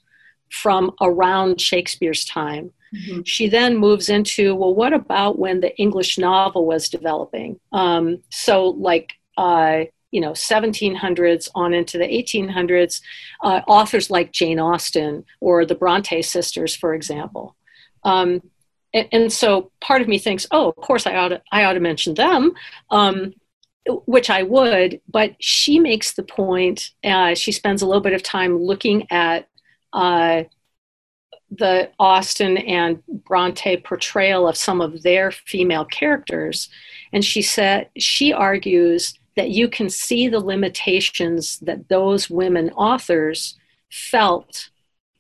from 0.49 0.91
around 0.99 1.61
Shakespeare's 1.61 2.25
time, 2.25 2.71
mm-hmm. 2.93 3.21
she 3.23 3.47
then 3.47 3.77
moves 3.77 4.09
into 4.09 4.55
well, 4.55 4.73
what 4.73 4.93
about 4.93 5.37
when 5.37 5.59
the 5.59 5.77
English 5.77 6.17
novel 6.17 6.65
was 6.65 6.89
developing? 6.89 7.59
Um, 7.71 8.21
so, 8.31 8.69
like. 8.69 9.13
Uh, 9.37 9.85
you 10.11 10.21
know 10.21 10.31
1700s 10.31 11.49
on 11.55 11.73
into 11.73 11.97
the 11.97 12.05
1800s 12.05 13.01
uh, 13.43 13.59
authors 13.67 14.09
like 14.09 14.31
jane 14.31 14.59
austen 14.59 15.25
or 15.41 15.65
the 15.65 15.75
bronte 15.75 16.21
sisters 16.21 16.73
for 16.73 16.93
example 16.93 17.57
um, 18.05 18.41
and, 18.95 19.07
and, 19.11 19.33
so 19.33 19.71
part 19.81 20.01
of 20.01 20.07
me 20.07 20.17
thinks, 20.17 20.47
oh, 20.51 20.69
of 20.69 20.75
course 20.77 21.05
I 21.05 21.15
ought 21.15 21.29
to, 21.29 21.41
I 21.51 21.65
ought 21.65 21.73
to 21.73 21.79
mention 21.79 22.13
them, 22.13 22.53
um, 22.89 23.33
which 23.85 24.29
I 24.29 24.43
would. 24.43 25.01
But 25.07 25.35
she 25.39 25.79
makes 25.79 26.13
the 26.13 26.23
point. 26.23 26.91
Uh, 27.03 27.35
she 27.35 27.51
spends 27.51 27.81
a 27.81 27.85
little 27.85 28.01
bit 28.01 28.13
of 28.13 28.23
time 28.23 28.57
looking 28.57 29.05
at 29.11 29.49
uh, 29.93 30.43
the 31.51 31.91
Austen 31.99 32.57
and 32.57 33.03
Bronte 33.07 33.77
portrayal 33.77 34.47
of 34.47 34.57
some 34.57 34.81
of 34.81 35.03
their 35.03 35.29
female 35.29 35.85
characters, 35.85 36.69
and 37.13 37.23
she 37.23 37.41
said 37.41 37.89
she 37.97 38.33
argues 38.33 39.13
that 39.35 39.49
you 39.49 39.67
can 39.67 39.89
see 39.89 40.27
the 40.27 40.39
limitations 40.39 41.59
that 41.59 41.89
those 41.89 42.29
women 42.29 42.69
authors 42.71 43.59
felt 43.91 44.69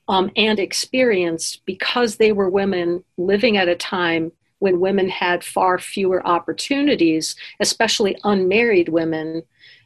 um, 0.07 0.31
and 0.35 0.59
experienced 0.59 1.61
because 1.65 2.17
they 2.17 2.31
were 2.31 2.49
women 2.49 3.03
living 3.17 3.57
at 3.57 3.67
a 3.67 3.75
time 3.75 4.31
when 4.59 4.79
women 4.79 5.09
had 5.09 5.43
far 5.43 5.77
fewer 5.77 6.25
opportunities, 6.25 7.35
especially 7.59 8.17
unmarried 8.23 8.89
women, 8.89 9.43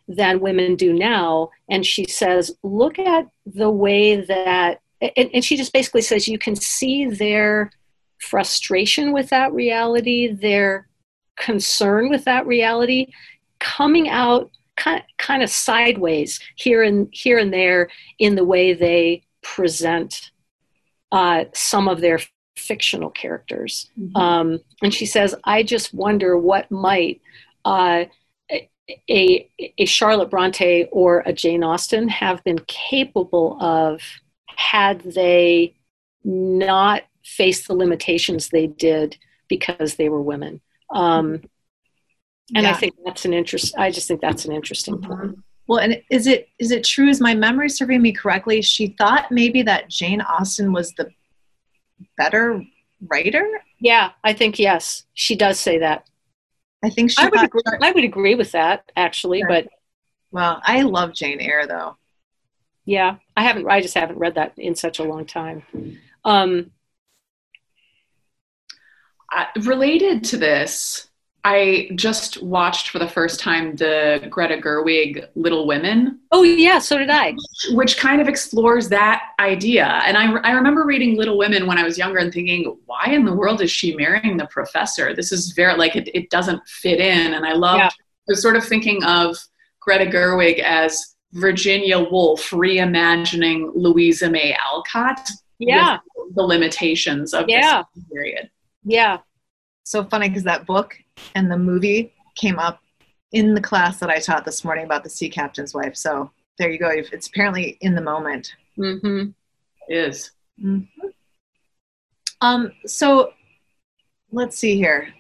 than 0.08 0.40
women 0.40 0.76
do 0.76 0.92
now. 0.94 1.50
And 1.70 1.86
she 1.86 2.06
says, 2.06 2.52
look 2.64 2.98
at 2.98 3.28
the 3.46 3.70
way 3.70 4.22
that, 4.22 4.82
and, 5.02 5.30
and 5.34 5.46
she 5.46 5.56
just 5.56 5.74
basically 5.74 6.02
says, 6.02 6.28
you 6.28 6.40
can 6.40 6.56
see 6.56 7.06
their 7.06 7.72
frustration 8.18 9.14
with 9.14 9.30
that 9.30 9.54
reality, 9.54 10.34
their 10.34 10.88
concern 11.36 12.10
with 12.10 12.26
that 12.26 12.46
reality 12.46 13.08
coming 13.60 14.10
out 14.10 14.50
kind 14.76 15.00
of, 15.00 15.06
kind 15.18 15.44
of 15.44 15.50
sideways 15.50 16.40
here 16.56 16.84
and 16.84 17.08
here 17.12 17.38
and 17.38 17.54
there 17.54 17.90
in 18.18 18.36
the 18.36 18.46
way 18.46 18.74
they 18.74 19.22
present 19.42 20.32
uh, 21.12 21.46
some 21.54 21.88
of 21.88 22.02
their 22.02 22.20
fictional 22.56 23.10
characters. 23.10 23.90
Mm-hmm. 24.00 24.18
Um, 24.18 24.60
and 24.84 24.94
she 24.94 25.06
says, 25.06 25.36
I 25.44 25.64
just 25.64 25.94
wonder 25.94 26.38
what 26.38 26.70
might 26.70 27.22
uh, 27.66 28.06
a, 29.10 29.50
a 29.78 29.86
Charlotte 29.86 30.30
Bronte 30.30 30.86
or 30.92 31.24
a 31.26 31.34
Jane 31.34 31.64
Austen 31.64 32.08
have 32.10 32.44
been 32.44 32.60
capable 32.68 33.58
of 33.62 34.02
had 34.48 35.02
they 35.02 35.76
not 36.24 37.04
faced 37.24 37.68
the 37.68 37.76
limitations 37.76 38.50
they 38.50 38.68
did 38.68 39.18
because 39.48 39.96
they 39.96 40.10
were 40.10 40.22
women. 40.22 40.62
Um, 40.94 41.44
and 42.56 42.64
yeah. 42.64 42.72
I 42.72 42.74
think 42.74 42.96
that's 43.06 43.26
an 43.26 43.34
interest. 43.34 43.76
I 43.78 43.92
just 43.92 44.08
think 44.08 44.22
that's 44.22 44.46
an 44.46 44.52
interesting 44.52 44.98
mm-hmm. 44.98 45.12
point. 45.12 45.40
Well, 45.70 45.78
and 45.78 46.02
is 46.10 46.26
it 46.26 46.50
is 46.58 46.72
it 46.72 46.84
true? 46.84 47.10
Is 47.10 47.22
my 47.22 47.36
memory 47.36 47.70
serving 47.70 48.02
me 48.02 48.12
correctly? 48.12 48.60
She 48.64 48.88
thought 48.98 49.32
maybe 49.32 49.62
that 49.62 49.88
Jane 49.88 50.20
Austen 50.20 50.74
was 50.74 50.94
the 50.94 51.12
better 52.18 52.64
writer. 53.08 53.48
Yeah, 53.80 54.10
I 54.24 54.34
think 54.34 54.58
yes, 54.58 55.04
she 55.14 55.36
does 55.36 55.60
say 55.60 55.78
that. 55.78 56.10
I 56.84 56.90
think 56.90 57.12
she. 57.12 57.22
I 57.22 57.28
would 57.28 57.44
agree, 57.44 57.62
I 57.84 57.92
would 57.92 58.04
agree 58.04 58.34
with 58.34 58.52
that 58.54 58.92
actually, 58.96 59.44
but 59.48 59.68
well, 60.32 60.60
I 60.64 60.82
love 60.82 61.14
Jane 61.14 61.40
Eyre 61.40 61.68
though. 61.68 61.98
Yeah, 62.86 63.18
I 63.38 63.44
haven't. 63.44 63.70
I 63.70 63.80
just 63.80 63.94
haven't 63.94 64.18
read 64.18 64.34
that 64.36 64.54
in 64.58 64.74
such 64.74 64.98
a 64.98 65.04
long 65.04 65.28
time. 65.28 65.62
Um, 66.26 66.72
uh, 69.32 69.46
related 69.62 70.24
to 70.24 70.38
this, 70.38 71.09
I 71.44 71.90
just 71.96 72.44
watched 72.44 72.90
for 72.90 73.00
the 73.00 73.08
first 73.08 73.40
time 73.40 73.76
the 73.76 74.26
Greta 74.30 74.58
Gerwig 74.58 75.26
Little 75.36 75.68
Women. 75.68 76.20
Oh, 76.32 76.44
yeah, 76.44 76.80
so 76.80 76.98
did 76.98 77.10
I. 77.10 77.34
Which 77.72 77.98
kind 77.98 78.20
of 78.20 78.28
explores 78.28 78.90
that 78.90 79.24
idea. 79.40 79.86
And 79.86 80.18
I, 80.18 80.34
I 80.40 80.52
remember 80.52 80.86
reading 80.86 81.16
Little 81.16 81.38
Women 81.38 81.66
when 81.66 81.78
I 81.78 81.84
was 81.84 81.98
younger 81.98 82.20
and 82.20 82.34
thinking, 82.34 82.78
why 82.86 83.06
in 83.08 83.24
the 83.24 83.34
world 83.34 83.62
is 83.62 83.72
she 83.72 83.96
marrying 83.96 84.36
the 84.36 84.48
professor? 84.48 85.16
This 85.16 85.32
is 85.32 85.52
very, 85.52 85.78
like, 85.78 85.96
it, 85.96 86.10
it 86.14 86.30
doesn't 86.30 86.68
fit 86.68 87.00
in. 87.00 87.34
And 87.34 87.46
I 87.46 87.54
loved, 87.54 87.80
yeah. 87.80 87.88
I 87.88 88.28
was 88.28 88.42
sort 88.42 88.58
of 88.58 88.66
thinking 88.66 89.04
of 89.04 89.38
Greta 89.80 90.06
Gerwig 90.12 90.60
as 90.60 91.16
Virginia 91.34 92.00
Woolf 92.00 92.50
reimagining 92.50 93.72
Louisa 93.76 94.30
May 94.30 94.58
Alcott. 94.66 95.30
Yeah. 95.62 95.98
the 96.36 96.44
limitations 96.44 97.34
of 97.34 97.50
yeah. 97.50 97.84
this 97.94 98.06
period. 98.06 98.50
Yeah 98.86 99.20
so 99.84 100.04
funny 100.04 100.30
because 100.30 100.44
that 100.44 100.66
book 100.66 100.96
and 101.36 101.52
the 101.52 101.58
movie 101.58 102.14
came 102.36 102.60
up 102.60 102.80
in 103.32 103.54
the 103.54 103.62
class 103.62 104.00
that 104.00 104.10
I 104.10 104.20
taught 104.20 104.46
this 104.46 104.64
morning 104.64 104.86
about 104.86 105.04
the 105.04 105.10
sea 105.10 105.30
captain's 105.30 105.74
wife. 105.74 105.96
So 105.96 106.32
there 106.58 106.70
you 106.70 106.80
go. 106.80 106.90
It's 106.92 107.28
apparently 107.28 107.78
in 107.82 107.96
the 107.96 108.02
moment. 108.02 108.54
Mm-hmm. 108.78 109.30
It 109.88 109.96
is. 109.96 110.32
Mm-hmm. 110.64 111.08
Um, 112.42 112.72
so 112.86 113.34
let's 114.32 114.58
see 114.58 114.76
here. 114.76 115.14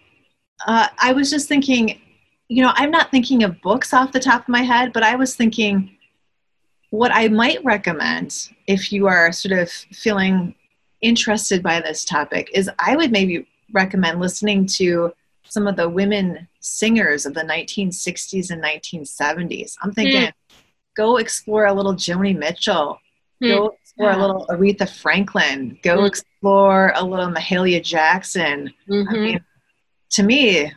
Uh, 0.65 0.87
I 0.99 1.13
was 1.13 1.29
just 1.29 1.47
thinking, 1.47 1.99
you 2.47 2.63
know, 2.63 2.71
I'm 2.75 2.91
not 2.91 3.11
thinking 3.11 3.43
of 3.43 3.61
books 3.61 3.93
off 3.93 4.11
the 4.11 4.19
top 4.19 4.43
of 4.43 4.49
my 4.49 4.61
head, 4.61 4.93
but 4.93 5.03
I 5.03 5.15
was 5.15 5.35
thinking 5.35 5.95
what 6.91 7.11
I 7.13 7.27
might 7.27 7.63
recommend 7.63 8.49
if 8.67 8.91
you 8.91 9.07
are 9.07 9.31
sort 9.31 9.57
of 9.57 9.69
feeling 9.69 10.55
interested 11.01 11.61
by 11.63 11.79
this 11.79 12.03
topic 12.03 12.49
is 12.53 12.69
I 12.79 12.95
would 12.95 13.11
maybe 13.11 13.47
recommend 13.71 14.19
listening 14.19 14.65
to 14.65 15.13
some 15.43 15.67
of 15.67 15.75
the 15.75 15.89
women 15.89 16.47
singers 16.59 17.25
of 17.25 17.33
the 17.33 17.41
1960s 17.41 18.51
and 18.51 18.63
1970s. 18.63 19.75
I'm 19.81 19.91
thinking, 19.91 20.27
mm. 20.27 20.33
go 20.95 21.17
explore 21.17 21.65
a 21.65 21.73
little 21.73 21.95
Joni 21.95 22.37
Mitchell. 22.37 22.99
Mm. 23.43 23.55
Go 23.55 23.67
explore 23.69 24.09
yeah. 24.11 24.17
a 24.17 24.21
little 24.21 24.47
Aretha 24.49 24.89
Franklin. 24.89 25.79
Go 25.83 25.99
mm. 25.99 26.07
explore 26.07 26.93
a 26.95 27.03
little 27.03 27.27
Mahalia 27.27 27.83
Jackson. 27.83 28.71
Mm-hmm. 28.87 29.09
I 29.09 29.13
mean, 29.13 29.45
to 30.11 30.23
me, 30.23 30.71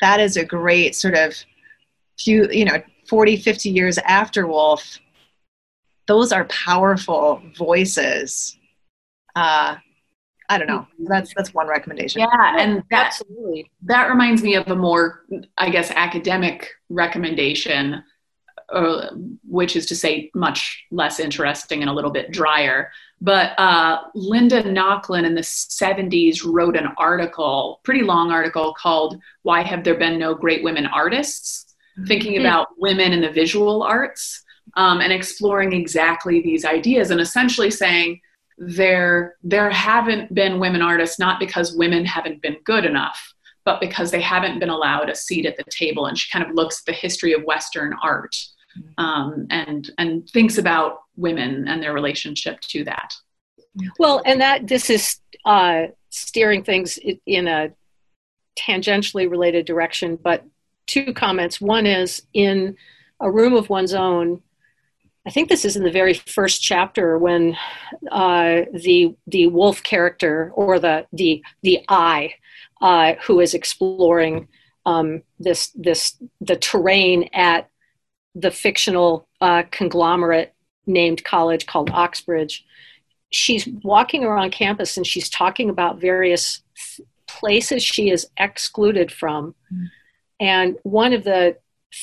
that 0.00 0.20
is 0.20 0.36
a 0.36 0.44
great 0.44 0.94
sort 0.94 1.14
of 1.14 1.34
few, 2.18 2.48
you 2.50 2.64
know, 2.64 2.82
40, 3.08 3.36
50 3.36 3.70
years 3.70 3.98
after 3.98 4.46
Woolf. 4.46 4.98
Those 6.06 6.32
are 6.32 6.44
powerful 6.46 7.42
voices. 7.56 8.58
Uh, 9.34 9.76
I 10.52 10.58
don't 10.58 10.66
know. 10.68 10.86
That's 10.98 11.32
that's 11.34 11.54
one 11.54 11.66
recommendation. 11.66 12.20
Yeah, 12.20 12.56
and 12.58 12.82
that, 12.90 13.06
Absolutely. 13.06 13.70
that 13.84 14.08
reminds 14.10 14.42
me 14.42 14.54
of 14.54 14.68
a 14.68 14.76
more, 14.76 15.24
I 15.56 15.70
guess, 15.70 15.90
academic 15.92 16.68
recommendation, 16.90 18.02
uh, 18.72 19.10
which 19.48 19.76
is 19.76 19.86
to 19.86 19.96
say, 19.96 20.30
much 20.34 20.84
less 20.90 21.18
interesting 21.20 21.80
and 21.80 21.90
a 21.90 21.92
little 21.92 22.10
bit 22.10 22.30
drier. 22.32 22.90
But 23.20 23.58
uh, 23.58 24.02
Linda 24.14 24.62
Nochlin 24.64 25.24
in 25.24 25.34
the 25.34 25.42
70s 25.42 26.44
wrote 26.44 26.76
an 26.76 26.88
article, 26.98 27.80
pretty 27.84 28.02
long 28.02 28.30
article 28.30 28.74
called 28.74 29.16
Why 29.42 29.62
Have 29.62 29.84
There 29.84 29.94
Been 29.98 30.18
No 30.18 30.34
Great 30.34 30.62
Women 30.64 30.86
Artists? 30.86 31.74
Thinking 32.06 32.32
Mhm. 32.34 32.40
about 32.40 32.68
women 32.78 33.12
in 33.12 33.20
the 33.20 33.30
visual 33.30 33.82
arts 33.82 34.42
um, 34.76 35.00
and 35.00 35.12
exploring 35.12 35.72
exactly 35.72 36.40
these 36.40 36.64
ideas 36.64 37.10
and 37.10 37.20
essentially 37.20 37.70
saying, 37.70 38.20
there 38.64 39.36
there 39.42 39.70
haven't 39.70 40.32
been 40.34 40.58
women 40.58 40.82
artists 40.82 41.18
not 41.18 41.40
because 41.40 41.76
women 41.76 42.04
haven't 42.04 42.40
been 42.42 42.56
good 42.64 42.84
enough 42.84 43.34
but 43.64 43.80
because 43.80 44.10
they 44.10 44.20
haven't 44.20 44.58
been 44.58 44.68
allowed 44.68 45.08
a 45.08 45.14
seat 45.14 45.46
at 45.46 45.56
the 45.56 45.64
table 45.70 46.06
and 46.06 46.18
she 46.18 46.30
kind 46.30 46.44
of 46.44 46.54
looks 46.54 46.80
at 46.80 46.86
the 46.86 46.92
history 46.92 47.32
of 47.32 47.42
western 47.44 47.92
art 48.02 48.36
um, 48.98 49.46
and 49.50 49.90
and 49.98 50.28
thinks 50.30 50.58
about 50.58 51.00
women 51.16 51.66
and 51.68 51.82
their 51.82 51.92
relationship 51.92 52.60
to 52.60 52.84
that 52.84 53.12
Well, 53.98 54.22
and 54.24 54.40
that 54.40 54.66
this 54.66 54.90
is 54.90 55.20
uh, 55.44 55.86
steering 56.10 56.62
things 56.62 56.98
in 57.26 57.48
a 57.48 57.70
tangentially 58.58 59.30
related 59.30 59.66
direction, 59.66 60.16
but 60.16 60.44
two 60.86 61.14
comments. 61.14 61.60
One 61.60 61.86
is 61.86 62.22
in 62.34 62.76
a 63.20 63.30
room 63.30 63.54
of 63.54 63.70
one's 63.70 63.94
own. 63.94 64.42
I 65.26 65.30
think 65.30 65.48
this 65.48 65.64
is 65.64 65.76
in 65.76 65.84
the 65.84 65.90
very 65.90 66.14
first 66.14 66.62
chapter 66.62 67.16
when 67.18 67.56
uh, 68.10 68.62
the 68.72 69.14
the 69.26 69.46
Woolf 69.46 69.82
character 69.82 70.52
or 70.54 70.78
the 70.78 71.06
the 71.12 71.42
the 71.62 71.80
I 71.88 72.34
uh, 72.80 73.14
who 73.24 73.40
is 73.40 73.54
exploring 73.54 74.48
um, 74.84 75.22
this 75.38 75.68
this 75.74 76.20
the 76.40 76.56
terrain 76.56 77.28
at 77.32 77.68
the 78.34 78.50
fictional 78.50 79.28
uh, 79.40 79.62
conglomerate 79.70 80.54
named 80.86 81.22
college 81.24 81.66
called 81.66 81.90
Oxbridge 81.90 82.64
she's 83.30 83.66
walking 83.82 84.24
around 84.24 84.52
campus 84.52 84.96
and 84.96 85.06
she's 85.06 85.30
talking 85.30 85.70
about 85.70 86.00
various 86.00 86.62
places 87.26 87.82
she 87.82 88.10
is 88.10 88.28
excluded 88.38 89.10
from 89.10 89.54
Mm. 89.72 89.86
and 90.40 90.76
one 90.82 91.12
of 91.14 91.24
the 91.24 91.56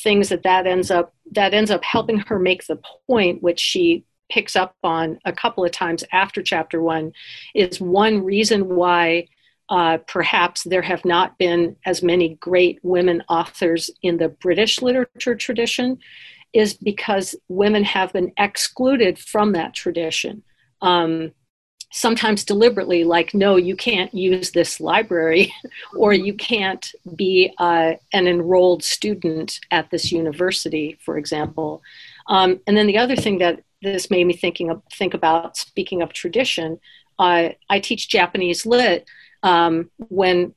things 0.03 0.29
that 0.29 0.43
that 0.43 0.65
ends 0.65 0.89
up 0.89 1.13
that 1.31 1.53
ends 1.53 1.71
up 1.71 1.83
helping 1.83 2.19
her 2.19 2.39
make 2.39 2.65
the 2.65 2.79
point 3.07 3.41
which 3.43 3.59
she 3.59 4.03
picks 4.29 4.55
up 4.55 4.75
on 4.83 5.19
a 5.25 5.33
couple 5.33 5.65
of 5.65 5.71
times 5.71 6.03
after 6.11 6.41
chapter 6.41 6.81
one 6.81 7.11
is 7.55 7.81
one 7.81 8.23
reason 8.23 8.75
why 8.75 9.27
uh, 9.69 9.97
perhaps 10.07 10.63
there 10.63 10.81
have 10.81 11.05
not 11.05 11.37
been 11.37 11.75
as 11.85 12.01
many 12.01 12.35
great 12.35 12.79
women 12.83 13.23
authors 13.29 13.89
in 14.03 14.17
the 14.17 14.29
british 14.29 14.81
literature 14.81 15.35
tradition 15.35 15.97
is 16.53 16.73
because 16.73 17.35
women 17.47 17.83
have 17.83 18.11
been 18.13 18.31
excluded 18.37 19.19
from 19.19 19.53
that 19.53 19.73
tradition. 19.73 20.43
Um, 20.81 21.31
sometimes 21.91 22.43
deliberately, 22.43 23.03
like, 23.03 23.33
no, 23.33 23.55
you 23.55 23.75
can't 23.75 24.13
use 24.13 24.51
this 24.51 24.79
library, 24.79 25.53
or 25.95 26.13
you 26.13 26.33
can't 26.33 26.91
be 27.15 27.53
uh, 27.57 27.93
an 28.13 28.27
enrolled 28.27 28.83
student 28.83 29.59
at 29.71 29.89
this 29.89 30.11
university, 30.11 30.97
for 31.03 31.17
example. 31.17 31.81
Um, 32.27 32.59
and 32.67 32.77
then 32.77 32.87
the 32.87 32.97
other 32.97 33.15
thing 33.15 33.39
that 33.39 33.63
this 33.81 34.11
made 34.11 34.27
me 34.27 34.33
thinking 34.35 34.69
of, 34.69 34.81
think 34.93 35.13
about, 35.13 35.57
speaking 35.57 36.01
of 36.01 36.13
tradition, 36.13 36.79
uh, 37.17 37.49
I 37.69 37.79
teach 37.79 38.09
Japanese 38.09 38.65
lit 38.65 39.07
um, 39.43 39.89
when 39.97 40.53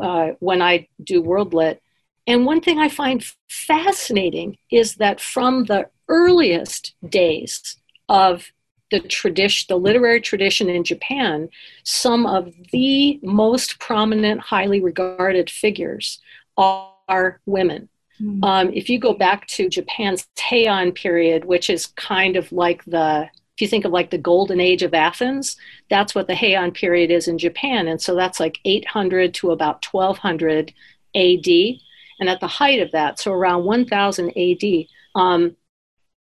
uh, 0.00 0.32
when 0.40 0.62
I 0.62 0.88
do 1.02 1.22
world 1.22 1.54
lit. 1.54 1.82
And 2.26 2.46
one 2.46 2.60
thing 2.60 2.78
I 2.78 2.88
find 2.88 3.24
fascinating 3.48 4.58
is 4.70 4.96
that 4.96 5.20
from 5.20 5.64
the 5.64 5.88
earliest 6.08 6.94
days 7.06 7.76
of 8.08 8.52
the 8.90 9.00
tradition, 9.00 9.66
the 9.68 9.76
literary 9.76 10.20
tradition 10.20 10.68
in 10.68 10.84
Japan, 10.84 11.48
some 11.82 12.26
of 12.26 12.52
the 12.72 13.18
most 13.22 13.78
prominent, 13.78 14.40
highly 14.40 14.80
regarded 14.80 15.50
figures 15.50 16.20
are 16.56 17.40
women. 17.46 17.88
Mm. 18.20 18.44
Um, 18.44 18.72
if 18.72 18.88
you 18.88 18.98
go 18.98 19.14
back 19.14 19.46
to 19.48 19.68
Japan's 19.68 20.26
Heian 20.36 20.94
period, 20.94 21.44
which 21.44 21.68
is 21.70 21.86
kind 21.86 22.36
of 22.36 22.50
like 22.52 22.84
the, 22.84 23.28
if 23.56 23.60
you 23.60 23.68
think 23.68 23.84
of 23.84 23.92
like 23.92 24.10
the 24.10 24.18
golden 24.18 24.60
age 24.60 24.82
of 24.82 24.94
Athens, 24.94 25.56
that's 25.90 26.14
what 26.14 26.26
the 26.26 26.34
Heian 26.34 26.72
period 26.74 27.10
is 27.10 27.28
in 27.28 27.38
Japan. 27.38 27.88
And 27.88 28.00
so 28.00 28.14
that's 28.14 28.40
like 28.40 28.58
800 28.64 29.34
to 29.34 29.50
about 29.50 29.84
1200 29.84 30.72
AD. 31.14 31.80
And 32.20 32.28
at 32.28 32.40
the 32.40 32.46
height 32.46 32.80
of 32.80 32.92
that, 32.92 33.18
so 33.18 33.32
around 33.32 33.64
1000 33.64 34.30
AD, 34.36 34.86
um, 35.16 35.56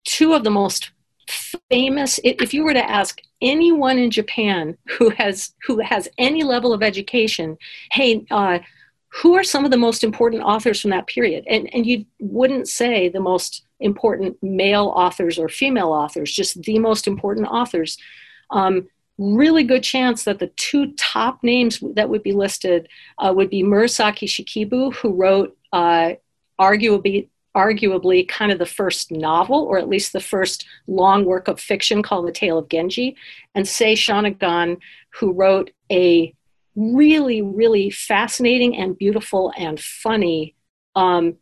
two 0.04 0.34
of 0.34 0.44
the 0.44 0.50
most 0.50 0.90
famous 1.70 2.20
if 2.22 2.54
you 2.54 2.64
were 2.64 2.74
to 2.74 2.90
ask 2.90 3.20
anyone 3.40 3.98
in 3.98 4.10
japan 4.10 4.76
who 4.86 5.10
has 5.10 5.54
who 5.66 5.80
has 5.80 6.08
any 6.18 6.42
level 6.44 6.72
of 6.72 6.82
education 6.82 7.56
hey 7.90 8.24
uh, 8.30 8.58
who 9.22 9.34
are 9.34 9.44
some 9.44 9.64
of 9.64 9.70
the 9.70 9.78
most 9.78 10.04
important 10.04 10.42
authors 10.42 10.80
from 10.80 10.90
that 10.90 11.06
period? 11.06 11.44
And 11.48 11.72
and 11.74 11.86
you 11.86 12.04
wouldn't 12.20 12.68
say 12.68 13.08
the 13.08 13.20
most 13.20 13.64
important 13.80 14.36
male 14.42 14.92
authors 14.94 15.38
or 15.38 15.48
female 15.48 15.88
authors 15.88 16.32
just 16.32 16.62
the 16.62 16.78
most 16.78 17.06
important 17.06 17.46
authors. 17.46 17.96
Um, 18.50 18.88
really 19.18 19.64
good 19.64 19.82
chance 19.82 20.24
that 20.24 20.38
the 20.38 20.48
two 20.56 20.92
top 20.92 21.42
names 21.42 21.82
that 21.94 22.10
would 22.10 22.22
be 22.22 22.32
listed 22.32 22.88
uh, 23.18 23.32
would 23.34 23.48
be 23.48 23.62
murasaki 23.62 24.28
shikibu 24.28 24.94
who 24.96 25.14
wrote 25.14 25.56
uh, 25.72 26.12
arguably 26.60 27.28
arguably 27.56 28.28
kind 28.28 28.52
of 28.52 28.58
the 28.58 28.66
first 28.66 29.10
novel, 29.10 29.64
or 29.64 29.78
at 29.78 29.88
least 29.88 30.12
the 30.12 30.20
first 30.20 30.66
long 30.86 31.24
work 31.24 31.48
of 31.48 31.58
fiction 31.58 32.02
called 32.02 32.28
The 32.28 32.32
Tale 32.32 32.58
of 32.58 32.68
Genji, 32.68 33.16
and 33.54 33.66
Sei 33.66 33.94
Shonagon, 33.94 34.76
who 35.10 35.32
wrote 35.32 35.70
a 35.90 36.34
really, 36.76 37.40
really 37.40 37.90
fascinating 37.90 38.76
and 38.76 38.98
beautiful 38.98 39.52
and 39.56 39.80
funny 39.80 40.54
um, 40.94 41.36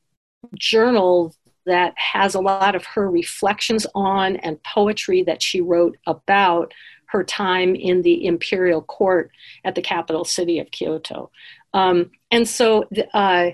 journal 0.56 1.34
that 1.66 1.94
has 1.96 2.34
a 2.34 2.40
lot 2.40 2.74
of 2.74 2.84
her 2.84 3.10
reflections 3.10 3.86
on 3.94 4.36
and 4.36 4.62
poetry 4.62 5.24
that 5.24 5.42
she 5.42 5.60
wrote 5.60 5.96
about 6.06 6.72
her 7.06 7.24
time 7.24 7.74
in 7.74 8.02
the 8.02 8.26
imperial 8.26 8.82
court 8.82 9.30
at 9.64 9.74
the 9.74 9.82
capital 9.82 10.24
city 10.24 10.58
of 10.58 10.70
Kyoto. 10.70 11.30
Um, 11.72 12.10
and 12.30 12.48
so, 12.48 12.84
uh, 13.12 13.50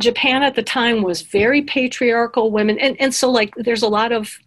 Japan 0.00 0.42
at 0.42 0.54
the 0.54 0.62
time 0.62 1.02
was 1.02 1.22
very 1.22 1.62
patriarchal 1.62 2.50
women 2.50 2.78
and, 2.78 3.00
and 3.00 3.14
so 3.14 3.30
like 3.30 3.54
there's 3.56 3.82
a 3.82 3.88
lot 3.88 4.12
of 4.12 4.38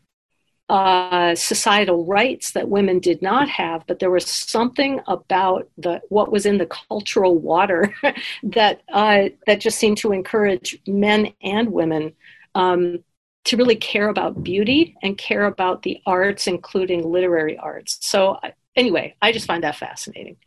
uh, 0.69 1.33
societal 1.33 2.05
rights 2.05 2.51
that 2.51 2.69
women 2.69 2.99
did 2.99 3.23
not 3.23 3.49
have, 3.49 3.83
but 3.87 3.97
there 3.97 4.11
was 4.11 4.27
something 4.27 4.99
about 5.07 5.67
the 5.79 5.99
what 6.09 6.31
was 6.31 6.45
in 6.45 6.59
the 6.59 6.67
cultural 6.67 7.35
water 7.35 7.91
that 8.43 8.83
uh, 8.93 9.29
that 9.47 9.59
just 9.59 9.79
seemed 9.79 9.97
to 9.97 10.11
encourage 10.11 10.77
men 10.85 11.33
and 11.41 11.71
women 11.71 12.13
um, 12.53 13.03
to 13.45 13.57
really 13.57 13.75
care 13.75 14.09
about 14.09 14.43
beauty 14.43 14.95
and 15.01 15.17
care 15.17 15.45
about 15.45 15.81
the 15.81 15.99
arts, 16.05 16.45
including 16.45 17.09
literary 17.09 17.57
arts. 17.57 17.97
So 18.01 18.39
anyway, 18.75 19.15
I 19.23 19.31
just 19.31 19.47
find 19.47 19.63
that 19.63 19.75
fascinating. 19.75 20.37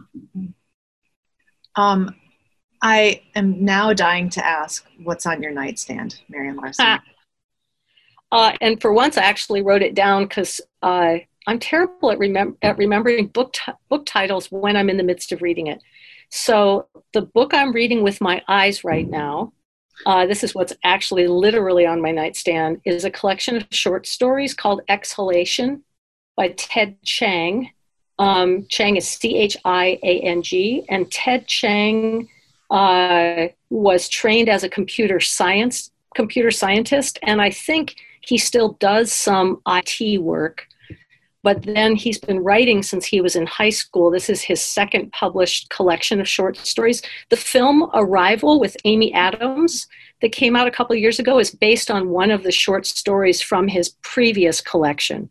Um, 1.75 2.15
I 2.83 3.23
am 3.37 3.65
now 3.65 3.93
dying 3.93 4.29
to 4.31 4.45
ask 4.45 4.85
what's 5.05 5.25
on 5.25 5.41
your 5.41 5.53
nightstand, 5.53 6.21
Marion 6.29 6.57
Larson. 6.57 6.85
Ah. 6.87 7.03
Uh, 8.33 8.53
and 8.61 8.81
for 8.81 8.93
once, 8.93 9.17
I 9.17 9.23
actually 9.23 9.63
wrote 9.63 9.83
it 9.83 9.95
down 9.95 10.25
because 10.25 10.61
uh, 10.83 11.19
I'm 11.47 11.59
terrible 11.61 12.11
at, 12.11 12.19
remem- 12.19 12.57
at 12.63 12.79
remembering 12.79 13.29
book 13.29 13.53
t- 13.53 13.73
book 13.89 14.05
titles 14.05 14.51
when 14.51 14.77
I'm 14.77 14.91
in 14.91 14.97
the 14.97 15.03
midst 15.05 15.31
of 15.33 15.43
reading 15.43 15.69
it. 15.69 15.81
So 16.31 16.89
the 17.13 17.23
book 17.23 17.55
I'm 17.55 17.73
reading 17.73 18.03
with 18.03 18.21
my 18.21 18.43
eyes 18.49 18.85
right 18.85 19.09
now, 19.09 19.53
uh, 20.07 20.27
this 20.27 20.43
is 20.43 20.55
what's 20.55 20.73
actually 20.83 21.29
literally 21.29 21.87
on 21.87 22.01
my 22.01 22.11
nightstand, 22.11 22.81
is 22.85 23.05
a 23.05 23.11
collection 23.11 23.57
of 23.57 23.67
short 23.71 24.07
stories 24.07 24.55
called 24.55 24.81
Exhalation 24.89 25.85
by 26.35 26.49
Ted 26.57 26.97
Chiang. 27.05 27.71
Um, 28.19 28.67
Chiang 28.69 28.97
is 28.97 29.07
C 29.07 29.37
H 29.37 29.57
I 29.65 29.99
A 30.03 30.21
N 30.21 30.43
G, 30.43 30.85
and 30.89 31.11
Ted 31.13 31.47
Chiang 31.47 32.29
uh, 32.73 33.49
was 33.71 34.09
trained 34.09 34.49
as 34.49 34.65
a 34.65 34.69
computer 34.69 35.21
science 35.21 35.91
computer 36.15 36.51
scientist, 36.51 37.19
and 37.23 37.41
I 37.41 37.51
think 37.51 37.97
he 38.21 38.39
still 38.39 38.73
does 38.81 39.13
some 39.13 39.61
IT 39.67 40.21
work. 40.21 40.67
But 41.43 41.63
then 41.63 41.97
he's 41.97 42.19
been 42.19 42.39
writing 42.39 42.83
since 42.83 43.05
he 43.05 43.21
was 43.21 43.35
in 43.35 43.47
high 43.47 43.71
school. 43.71 44.11
This 44.11 44.31
is 44.31 44.43
his 44.43 44.61
second 44.63 45.11
published 45.13 45.71
collection 45.71 46.21
of 46.21 46.29
short 46.29 46.57
stories. 46.57 47.03
The 47.31 47.37
film 47.37 47.91
Arrival 47.95 48.61
with 48.61 48.77
Amy 48.85 49.13
Adams 49.13 49.89
that 50.21 50.31
came 50.31 50.55
out 50.55 50.69
a 50.69 50.71
couple 50.71 50.95
years 50.95 51.19
ago 51.19 51.39
is 51.41 51.51
based 51.51 51.91
on 51.91 52.11
one 52.11 52.31
of 52.31 52.45
the 52.45 52.53
short 52.53 52.87
stories 52.87 53.43
from 53.43 53.67
his 53.67 53.91
previous 54.03 54.61
collection. 54.61 55.29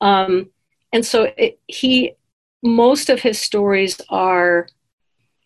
Um, 0.00 0.50
and 0.92 1.04
so 1.04 1.32
it, 1.36 1.58
he 1.66 2.12
most 2.62 3.10
of 3.10 3.20
his 3.20 3.40
stories 3.40 4.00
are 4.10 4.68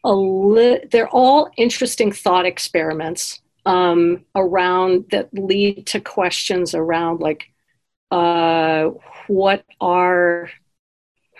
a 0.04 0.14
li- 0.14 0.84
they're 0.90 1.08
all 1.08 1.50
interesting 1.56 2.12
thought 2.12 2.46
experiments 2.46 3.40
um, 3.66 4.24
around 4.34 5.06
that 5.10 5.32
lead 5.32 5.86
to 5.88 6.00
questions 6.00 6.74
around 6.74 7.20
like 7.20 7.44
uh, 8.10 8.90
what 9.28 9.64
are 9.80 10.50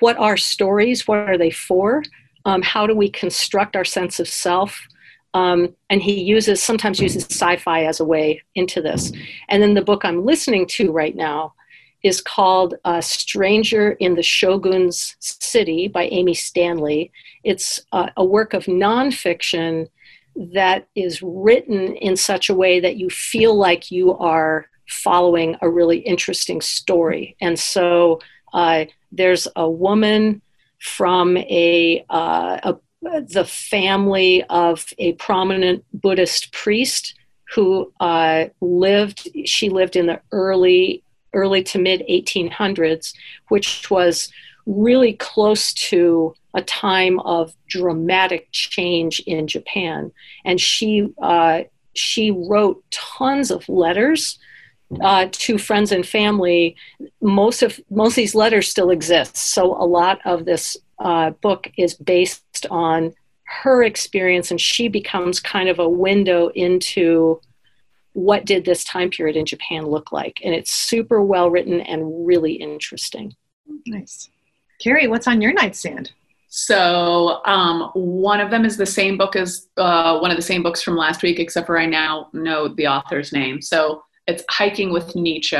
what 0.01 0.17
are 0.17 0.37
stories? 0.37 1.07
What 1.07 1.19
are 1.19 1.39
they 1.39 1.51
for? 1.51 2.03
Um, 2.45 2.63
how 2.63 2.87
do 2.87 2.95
we 2.95 3.09
construct 3.09 3.77
our 3.77 3.85
sense 3.85 4.19
of 4.19 4.27
self? 4.27 4.81
Um, 5.35 5.75
and 5.89 6.03
he 6.03 6.21
uses 6.21 6.63
sometimes 6.63 6.99
uses 6.99 7.25
sci-fi 7.25 7.85
as 7.85 8.01
a 8.01 8.05
way 8.05 8.43
into 8.55 8.83
this. 8.83 9.13
And 9.49 9.63
then 9.63 9.75
the 9.75 9.83
book 9.83 10.05
i'm 10.05 10.25
listening 10.25 10.67
to 10.67 10.93
right 10.93 11.17
now 11.17 11.55
is 12.03 12.20
called 12.20 12.74
uh, 12.84 13.00
stranger 13.00 13.92
in 13.92 14.14
the 14.14 14.22
shogun's 14.22 15.16
city 15.20 15.88
by 15.88 16.05
amy 16.05 16.34
stanley 16.34 17.11
it's 17.44 17.80
uh, 17.92 18.09
a 18.16 18.24
work 18.24 18.55
of 18.55 18.64
nonfiction 18.64 19.88
that 20.36 20.88
is 20.94 21.22
written 21.22 21.94
in 21.96 22.16
such 22.16 22.48
a 22.48 22.55
way 22.55 22.80
that 22.80 22.96
you 22.96 23.11
feel 23.11 23.55
like 23.55 23.90
you 23.90 24.16
are 24.16 24.66
following 24.88 25.57
a 25.62 25.68
really 25.68 25.98
interesting 25.98 26.61
story 26.61 27.36
and 27.40 27.59
so 27.59 28.20
uh, 28.53 28.84
there's 29.11 29.48
a 29.57 29.68
woman 29.68 30.42
from 30.78 31.36
a, 31.36 32.05
uh, 32.11 32.59
a 32.64 32.76
the 33.03 33.44
family 33.44 34.44
of 34.44 34.86
a 34.98 35.12
prominent 35.14 35.84
Buddhist 35.92 36.53
priest 36.53 37.14
who 37.55 37.92
uh, 38.00 38.46
lived. 38.61 39.28
She 39.44 39.68
lived 39.68 39.96
in 39.96 40.07
the 40.07 40.20
early 40.30 41.03
early 41.33 41.62
to 41.64 41.78
mid 41.78 42.03
1800s, 42.09 43.14
which 43.49 43.91
was 43.91 44.30
really 44.66 45.14
close 45.14 45.72
to 45.72 46.35
a 46.55 46.62
time 46.62 47.18
of 47.20 47.55
dramatic 47.68 48.49
change 48.53 49.20
in 49.20 49.47
Japan. 49.47 50.12
And 50.45 50.61
she 50.61 51.09
uh, 51.20 51.62
she 51.95 52.30
wrote 52.30 52.83
tons 52.91 53.51
of 53.51 53.68
letters 53.68 54.39
uh, 55.01 55.28
to 55.30 55.59
friends 55.59 55.93
and 55.93 56.07
family. 56.07 56.76
Most 57.20 57.62
of 57.62 57.80
most 57.91 58.12
of 58.12 58.16
these 58.16 58.35
letters 58.35 58.68
still 58.68 58.91
exist. 58.91 59.37
So 59.37 59.72
a 59.72 59.87
lot 59.87 60.20
of 60.24 60.45
this 60.45 60.76
uh, 60.99 61.30
book 61.30 61.70
is 61.76 61.95
based 61.95 62.66
on 62.70 63.14
her 63.45 63.83
experience, 63.83 64.51
and 64.51 64.61
she 64.61 64.89
becomes 64.89 65.41
kind 65.41 65.68
of 65.68 65.78
a 65.78 65.89
window 65.89 66.49
into 66.49 67.41
what 68.13 68.45
did 68.45 68.65
this 68.65 68.85
time 68.85 69.11
period 69.11 69.37
in 69.37 69.47
Japan 69.47 69.87
look 69.87 70.13
like. 70.13 70.41
And 70.45 70.55
it's 70.55 70.75
super 70.75 71.23
well 71.23 71.51
written 71.51 71.81
and 71.81 72.27
really 72.27 72.55
interesting. 72.55 73.35
Nice. 73.87 74.29
Carrie, 74.81 75.09
what's 75.09 75.29
on 75.29 75.41
your 75.41 75.53
nightstand? 75.53 76.13
So 76.49 77.41
um, 77.47 77.91
one 77.95 78.41
of 78.41 78.51
them 78.51 78.67
is 78.67 78.77
the 78.77 78.85
same 78.85 79.17
book 79.17 79.37
as 79.37 79.69
uh, 79.79 80.19
one 80.19 80.31
of 80.31 80.37
the 80.37 80.43
same 80.43 80.63
books 80.63 80.83
from 80.83 80.97
last 80.97 81.23
week, 81.23 81.39
except 81.39 81.67
for 81.67 81.79
I 81.79 81.87
now 81.87 82.29
know 82.35 82.69
the 82.69 82.89
author's 82.89 83.33
name. 83.33 83.63
So 83.63 84.03
it's 84.27 84.45
Hiking 84.51 84.93
with 84.93 85.17
Nietzsche, 85.17 85.57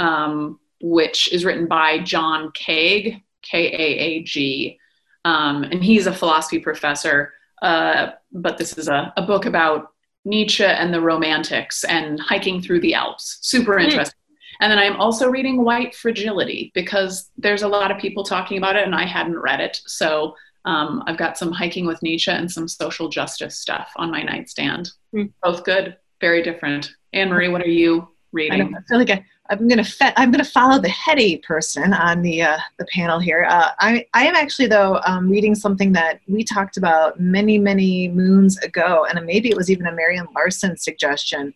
um, 0.00 0.58
which 0.80 1.30
is 1.32 1.44
written 1.44 1.66
by 1.66 1.98
John 1.98 2.50
Kaag, 2.52 3.22
K 3.42 3.66
A 3.66 3.98
A 4.00 4.22
G. 4.22 4.78
Um, 5.26 5.62
and 5.64 5.84
he's 5.84 6.06
a 6.06 6.12
philosophy 6.12 6.58
professor. 6.58 7.34
Uh, 7.60 8.12
but 8.32 8.58
this 8.58 8.76
is 8.78 8.88
a, 8.88 9.12
a, 9.16 9.22
book 9.22 9.46
about 9.46 9.93
Nietzsche 10.24 10.64
and 10.64 10.92
the 10.92 11.00
Romantics 11.00 11.84
and 11.84 12.20
hiking 12.20 12.62
through 12.62 12.80
the 12.80 12.94
Alps. 12.94 13.38
Super 13.42 13.78
hmm. 13.78 13.84
interesting. 13.84 14.18
And 14.60 14.70
then 14.70 14.78
I'm 14.78 14.96
also 14.96 15.28
reading 15.28 15.64
White 15.64 15.94
Fragility 15.94 16.70
because 16.74 17.30
there's 17.36 17.62
a 17.62 17.68
lot 17.68 17.90
of 17.90 17.98
people 17.98 18.24
talking 18.24 18.56
about 18.56 18.76
it 18.76 18.84
and 18.84 18.94
I 18.94 19.04
hadn't 19.04 19.38
read 19.38 19.60
it. 19.60 19.80
So 19.86 20.36
um, 20.64 21.02
I've 21.06 21.18
got 21.18 21.36
some 21.36 21.52
hiking 21.52 21.86
with 21.86 22.02
Nietzsche 22.02 22.30
and 22.30 22.50
some 22.50 22.68
social 22.68 23.08
justice 23.08 23.58
stuff 23.58 23.90
on 23.96 24.10
my 24.10 24.22
nightstand. 24.22 24.90
Mm. 25.14 25.32
Both 25.42 25.64
good, 25.64 25.96
very 26.20 26.42
different. 26.42 26.90
Anne 27.12 27.28
Marie, 27.28 27.48
what 27.48 27.62
are 27.62 27.68
you 27.68 28.08
reading? 28.32 28.74
I, 28.74 28.78
I 28.78 28.82
feel 28.88 28.98
like 28.98 29.10
I, 29.10 29.24
I'm 29.50 29.68
gonna 29.68 29.84
fe- 29.84 30.12
I'm 30.16 30.30
gonna 30.30 30.44
follow 30.44 30.80
the 30.80 30.88
heady 30.88 31.36
person 31.38 31.92
on 31.92 32.22
the 32.22 32.42
uh, 32.42 32.58
the 32.78 32.86
panel 32.86 33.18
here. 33.18 33.46
Uh, 33.48 33.70
I 33.78 34.06
I 34.14 34.26
am 34.26 34.34
actually 34.34 34.68
though 34.68 35.00
um, 35.06 35.28
reading 35.28 35.54
something 35.54 35.92
that 35.92 36.20
we 36.26 36.44
talked 36.44 36.78
about 36.78 37.20
many 37.20 37.58
many 37.58 38.08
moons 38.08 38.58
ago, 38.58 39.06
and 39.08 39.24
maybe 39.26 39.50
it 39.50 39.56
was 39.56 39.70
even 39.70 39.86
a 39.86 39.92
Marion 39.92 40.26
Larson 40.34 40.78
suggestion, 40.78 41.52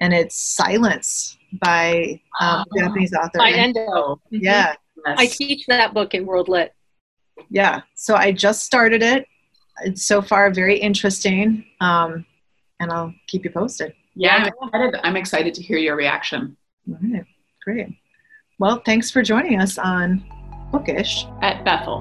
and 0.00 0.14
it's 0.14 0.36
Silence 0.36 1.36
by 1.60 2.20
um, 2.40 2.64
oh, 2.72 2.80
Japanese 2.80 3.12
author 3.12 3.38
by 3.38 3.50
Endo. 3.50 3.80
Mm-hmm. 3.80 4.36
Yeah, 4.40 4.74
yes. 5.06 5.16
I 5.18 5.26
teach 5.26 5.66
that 5.66 5.92
book 5.92 6.14
in 6.14 6.24
World 6.24 6.48
Lit. 6.48 6.74
Yeah, 7.50 7.82
so 7.94 8.14
I 8.14 8.32
just 8.32 8.64
started 8.64 9.02
it. 9.02 9.26
It's 9.82 10.04
so 10.04 10.22
far 10.22 10.50
very 10.50 10.78
interesting, 10.78 11.66
um, 11.82 12.24
and 12.80 12.90
I'll 12.90 13.12
keep 13.26 13.44
you 13.44 13.50
posted. 13.50 13.92
Yeah, 14.14 14.36
I'm 14.36 14.46
excited. 14.46 15.00
I'm 15.04 15.16
excited 15.16 15.52
to 15.52 15.62
hear 15.62 15.76
your 15.76 15.96
reaction. 15.96 16.56
All 16.88 16.98
right, 17.02 17.24
great. 17.64 17.88
Well, 18.58 18.82
thanks 18.84 19.10
for 19.10 19.22
joining 19.22 19.60
us 19.60 19.78
on 19.78 20.24
Bookish 20.72 21.26
at 21.42 21.64
Bethel. 21.64 22.00